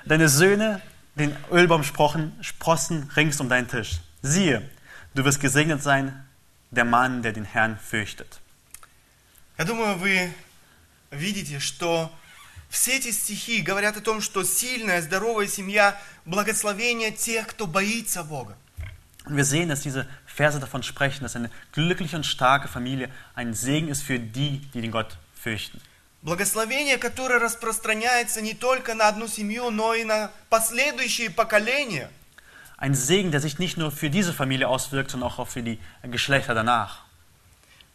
[0.04, 0.82] Deine Söhne
[1.14, 4.00] den Ölbaum sprochen, sprossen rings um deinen Tisch.
[4.20, 4.68] Siehe,
[5.14, 6.26] du wirst gesegnet sein,
[6.72, 8.41] der Mann, der den Herrn fürchtet.
[9.62, 10.34] Я думаю, вы
[11.12, 12.10] видите, что
[12.68, 18.56] все эти стихи говорят о том, что сильная, здоровая семья– благословение тех, кто боится Бога.
[19.24, 23.54] Und wir sehen, dass diese Verse davon sprechen, dass eine glückliche und starke Familie ein
[23.54, 25.80] Segen ist für die, die den Gott fürchten.
[26.22, 32.10] Благословение, которое распространяется не только на одну семью, но и на последующие поколения.
[32.78, 36.52] Ein Segen, der sich nicht nur für diese Familie auswirkt, sondern auch für die Geschlechter
[36.52, 37.04] danach.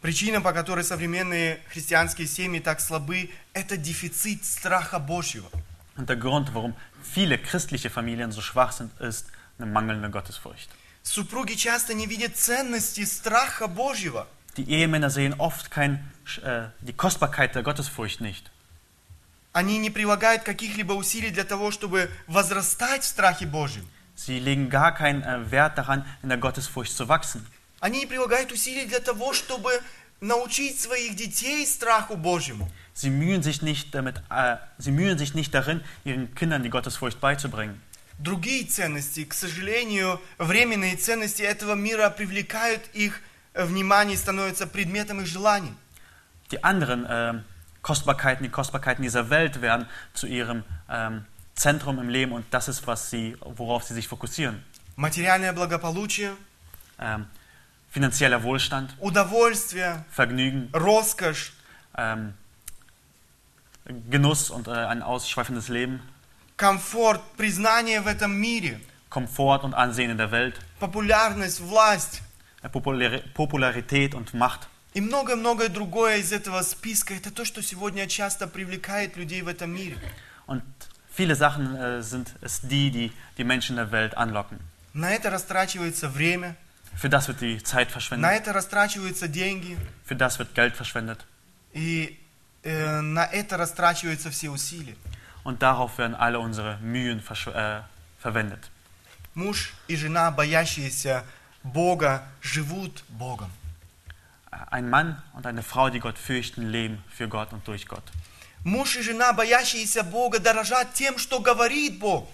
[0.00, 5.50] Причина, по которой современные христианские семьи так слабы, это дефицит страха Божьего.
[5.96, 9.26] Und der Grund, warum viele christliche Familien so schwach sind, ist
[9.58, 10.70] eine mangelnde Gottesfurcht.
[11.02, 14.28] Супруги часто не видят ценности страха Божьего.
[14.56, 16.04] Die Ehemänner sehen oft kein,
[16.42, 18.50] äh, die Kostbarkeit der Gottesfurcht nicht.
[19.52, 23.88] Они не прилагают каких-либо усилий для того, чтобы возрастать в страхе Божьем.
[24.14, 27.44] Sie legen gar keinen äh, Wert daran, in der Gottesfurcht zu wachsen.
[27.80, 29.70] Они не прилагают усилий для того, чтобы
[30.20, 32.68] научить своих детей страху Божьему.
[32.94, 37.20] Sie mühen sich nicht damit, äh, sie mühen sich nicht darin, ihren Kindern die Gottesfurcht
[37.20, 37.80] beizubringen.
[38.18, 43.20] Другие ценности, к сожалению, временные ценности этого мира привлекают их
[43.54, 45.72] э, внимание и становятся предметом их желаний.
[46.50, 47.44] Die anderen ähm,
[47.82, 51.24] Kostbarkeiten, die Kostbarkeiten dieser Welt werden zu ihrem ähm,
[51.54, 54.64] Zentrum im Leben und das ist, was sie, worauf sie sich fokussieren.
[54.96, 56.34] Материальное благополучие,
[57.00, 57.26] Ähm,
[57.97, 61.53] finanzieller Wohlstand, удовольствие, Vergnügen, роскошь,
[61.97, 62.33] ähm,
[64.09, 66.01] Genuss und äh, ein ausschweifendes Leben,
[66.57, 68.79] комфорт, признание в этом мире,
[69.09, 72.21] Komfort und Ansehen in der Welt, популярность, власть
[72.61, 74.67] äh, Populari Popularität und Macht.
[74.93, 77.13] и многое-многое другое из этого списка.
[77.15, 79.97] Это то, что сегодня часто привлекает людей в этом мире.
[80.45, 80.63] Und
[81.11, 84.59] viele Sachen äh, sind es die, die die Menschen der Welt anlocken.
[84.93, 86.55] На это растрачивается время,
[86.95, 91.25] Für das wird die Zeit на verschwendet, это растрачиваются деньги, für das wird Geld verschwendet
[91.73, 92.19] и
[92.63, 94.95] э, на это растрачиваются все усилия.
[95.43, 97.81] und darauf werden alle unsere Mühen verschw- äh,
[98.19, 98.69] verwendet.
[99.35, 101.23] Муж и жена, боящиеся
[101.63, 103.49] Бога, живут Богом.
[104.69, 108.03] Ein Mann und eine Frau, die Gott fürchten, leben für Gott und durch Gott.
[108.63, 112.29] Муж и жена, боящиеся Бога, дорожат тем, что говорит Бог.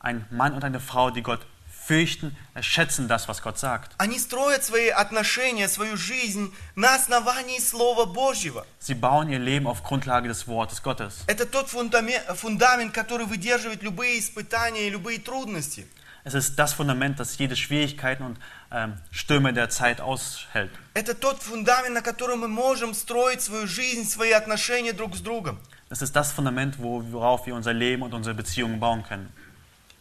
[0.00, 1.46] Ein Mann und eine Frau, die Gott
[1.86, 3.92] fürchten, schätzen das, was Gott sagt.
[3.98, 8.66] Они строят свои отношения, свою жизнь на основании Слова Божьего.
[8.80, 11.22] Sie bauen ihr Leben auf Grundlage des Wortes Gottes.
[11.28, 15.86] Это тот фундамент, фундамент, который выдерживает любые испытания и любые трудности.
[16.24, 18.38] Es ist das Fundament, das jede Schwierigkeiten und
[18.72, 20.72] ähm, Stürme der Zeit aushält.
[20.94, 25.58] Это тот фундамент, на котором мы можем строить свою жизнь, свои отношения друг с другом.
[25.88, 29.32] Es ist das Fundament, wo, worauf wir unser Leben und unsere Beziehungen bauen können.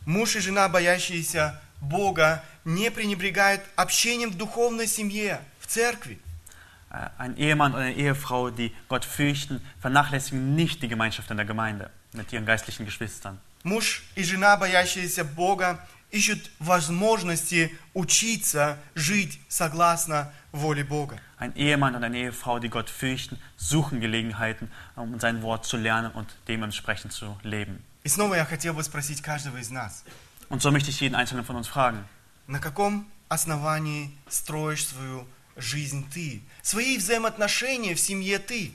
[0.07, 6.18] Муж и жена, боящиеся Бога, не пренебрегают общением в духовной семье, в церкви.
[6.90, 11.46] Äh, Ein Ehemann oder eine Ehefrau, die Gott fürchten, vernachlässigen nicht die Gemeinschaft in der
[11.46, 13.38] Gemeinde mit ihren geistlichen Geschwistern.
[13.62, 21.18] Муж и жена, боящиеся Бога, ищут возможности учиться жить согласно воле Бога.
[21.38, 26.10] Ein Ehemann und eine Ehefrau, die Gott fürchten, suchen Gelegenheiten, um sein Wort zu lernen
[26.12, 27.84] und dementsprechend zu leben.
[28.02, 30.04] И снова я хотел бы спросить каждого из нас,
[30.49, 32.05] Und so möchte ich jeden Einzelnen von uns fragen,
[32.47, 35.27] на каком основании строишь свою
[35.57, 36.41] жизнь ты?
[36.61, 38.73] Свои взаимоотношения в семье ты?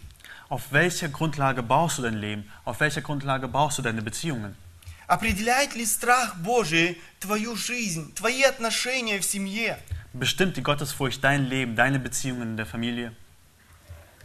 [0.50, 2.44] auf welcher Grundlage baust du dein Leben?
[2.64, 4.56] Auf welcher Grundlage baust du deine Beziehungen?
[5.06, 9.78] Определяет ли страх Божий твою жизнь, твои отношения в семье?
[10.12, 13.12] Bestimmt die Gottesfurcht dein Leben, deine Beziehungen in der Familie?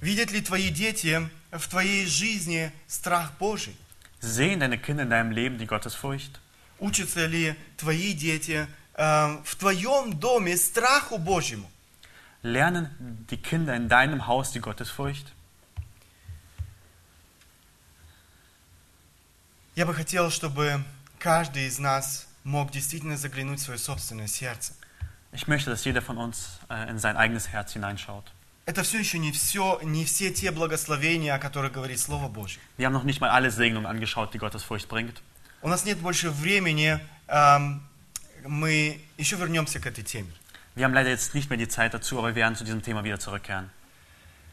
[0.02, 3.76] Видят ли твои дети в твоей жизни страх Божий?
[4.20, 6.40] Sehen deine Kinder in deinem Leben die Gottesfurcht?
[6.81, 11.71] Учатся ли твои дети э, в твоем доме страху Божьему?
[12.43, 12.89] Lernen
[13.29, 15.27] die Kinder in deinem Haus die Gottesfurcht?
[19.77, 20.83] Я бы хотел, чтобы
[21.19, 24.73] каждый из нас мог действительно заглянуть в свое собственное сердце.
[25.33, 28.25] Ich möchte, dass jeder von uns äh, in sein eigenes Herz hineinschaut.
[28.67, 32.61] Это все еще не все, не все те благословения, о которых говорит Слово Божье.
[32.79, 35.21] Wir haben noch nicht mal alle Segnungen angeschaut, die Gottesfurcht bringt.
[35.63, 36.99] У нас нет больше времени,
[38.47, 40.33] мы еще вернемся к этой теме.
[40.77, 43.05] Wir haben leider jetzt nicht mehr die Zeit dazu, aber wir werden zu diesem Thema
[43.05, 43.71] wieder zurückkehren.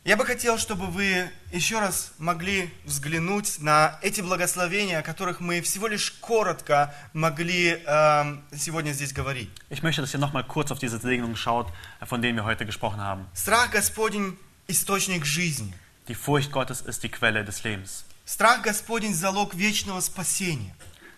[0.04, 5.62] Я бы хотел, чтобы вы еще раз могли взглянуть на эти благословения, о которых мы
[5.62, 9.50] всего лишь коротко могли эм, сегодня здесь говорить.
[9.70, 11.68] Ich möchte, dass ihr nochmal kurz auf diese Segnungen schaut,
[12.00, 13.28] äh, von denen wir heute gesprochen haben.
[13.36, 14.38] Страх Господень–
[14.68, 15.74] источник жизни.
[16.08, 18.06] Die Furcht Gottes ist die Quelle des Lebens.
[18.26, 20.74] Страх Господень– залог вечного спасения.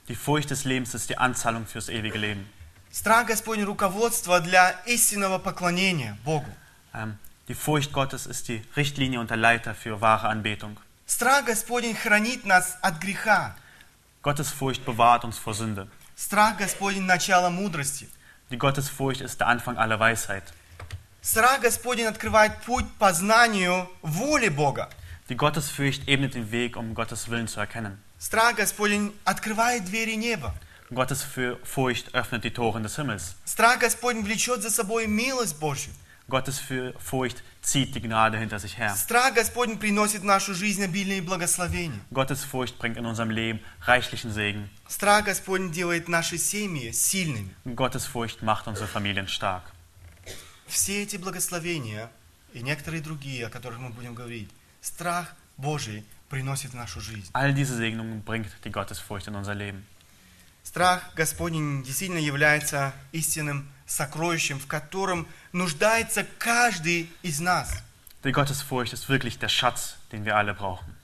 [0.09, 2.49] Die Furcht des Lebens ist die Anzahlung fürs ewige Leben.
[2.93, 6.51] Страх Господень – руководство для истинного поклонения Богу.
[6.95, 10.79] Ähm, die Furcht Gottes ist die Richtlinie und der Leiter für wahre Anbetung.
[11.07, 13.57] Страх Господень хранит нас от греха.
[14.23, 15.89] Gottes Furcht bewahrt uns vor Sünde.
[16.17, 18.09] Страх Господень – начало мудрости.
[18.51, 20.45] Die Gottesfurcht ist der Anfang aller Weisheit.
[21.23, 24.91] Страх Господень открывает путь по знанию воли Бога.
[25.31, 27.99] Die Gottesfurcht ebnet den Weg, um Gottes Willen zu erkennen.
[28.20, 30.54] Страх Господень открывает двери неба.
[30.92, 31.24] Gottes
[31.64, 33.36] Furcht öffnet die Toren des Himmels.
[33.46, 35.94] Страх Господень влечет за собой милость Божью.
[36.28, 38.94] Gottes Furcht zieht die Gnade hinter sich her.
[38.96, 42.02] Страх Господень приносит в нашу жизнь обильные благословения.
[42.12, 44.70] Gottes Furcht bringt in unserem Leben reichlichen Segen.
[44.90, 47.56] Страх Господень делает наши семьи сильными.
[47.66, 49.64] Gottes Furcht macht unsere Familien stark.
[50.68, 52.12] Все эти благословения
[52.54, 54.50] и некоторые другие, о которых мы будем говорить,
[54.82, 57.30] страх Божий приносит в нашу жизнь.
[57.34, 59.86] All diese Segnungen bringt die Gottesfurcht in unser Leben.
[60.64, 67.82] Страх Господень действительно является истинным сокровищем, в котором нуждается каждый из нас.
[68.24, 70.96] Die Gottesfurcht ist wirklich der Schatz, den wir alle brauchen.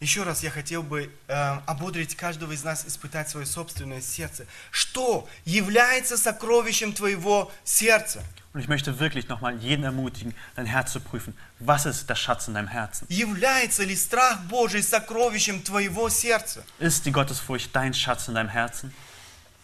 [0.00, 1.34] Еще раз я хотел бы э,
[1.66, 4.46] ободрить каждого из нас испытать свое собственное сердце.
[4.70, 8.22] Что является сокровищем твоего сердца?
[8.54, 11.36] Und ich möchte wirklich nochmal jeden ermutigen, dein Herz zu prüfen.
[11.58, 13.04] Was ist der Schatz in deinem Herzen?
[13.10, 16.62] Является ли страх Божий сокровищем твоего сердца?
[16.78, 18.92] Ist die Gottesfurcht dein Schatz in deinem Herzen?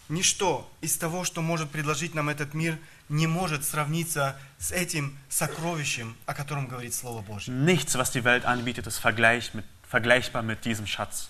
[0.08, 2.78] Ничто из того, что может предложить нам этот мир,
[3.08, 7.54] не может сравниться с этим сокровищем, о котором говорит Слово Божье.
[7.54, 11.28] Nichts, was die Welt anbietet, ist vergleich mit, vergleichbar mit diesem Schatz.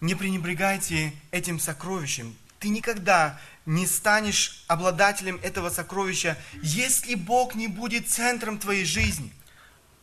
[0.00, 2.36] Не пренебрегайте этим сокровищем.
[2.58, 9.32] Ты никогда не станешь обладателем этого сокровища, если Бог не будет центром твоей жизни.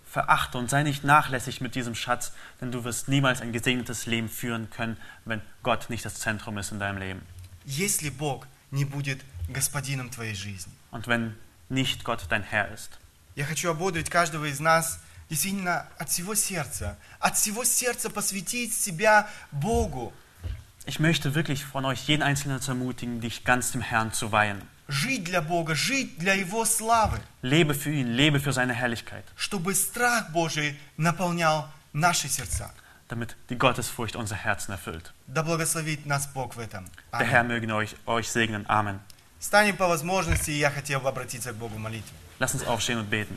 [0.06, 2.32] Verachte und sei nicht nachlässig mit diesem Schatz,
[2.62, 6.72] denn du wirst niemals ein gesegnetes Leben führen können, wenn Gott nicht das Zentrum ist
[6.72, 7.22] in deinem Leben.
[7.66, 10.72] Если Бог не будет господином твоей жизни.
[10.91, 11.36] Und wenn
[11.70, 12.91] nicht Gott dein Herr ist.
[13.36, 14.99] Я хочу ободрить каждого из нас
[15.30, 20.14] действительно от всего сердца, от всего сердца посвятить себя Богу,
[20.86, 24.62] Ich möchte wirklich von euch jeden Einzelnen zu ermutigen, dich ganz dem Herrn zu weihen.
[24.88, 29.24] жить для Бога, жить для Его славы, Lebe für ihn, lebe für seine Herrlichkeit.
[29.36, 32.72] чтобы страх Божий наполнял наши сердца.
[33.09, 35.12] damit die Gottesfurcht unser Herzen erfüllt.
[35.26, 36.86] Да благословит нас Бог в этом.
[37.12, 37.28] Der Аминь.
[37.30, 38.66] Herr möge euch, euch segnen.
[38.66, 38.98] Amen.
[39.40, 42.12] Станем по возможности, и я хотел бы обратиться к Богу в молитве.
[42.40, 43.36] Lass uns aufstehen und beten.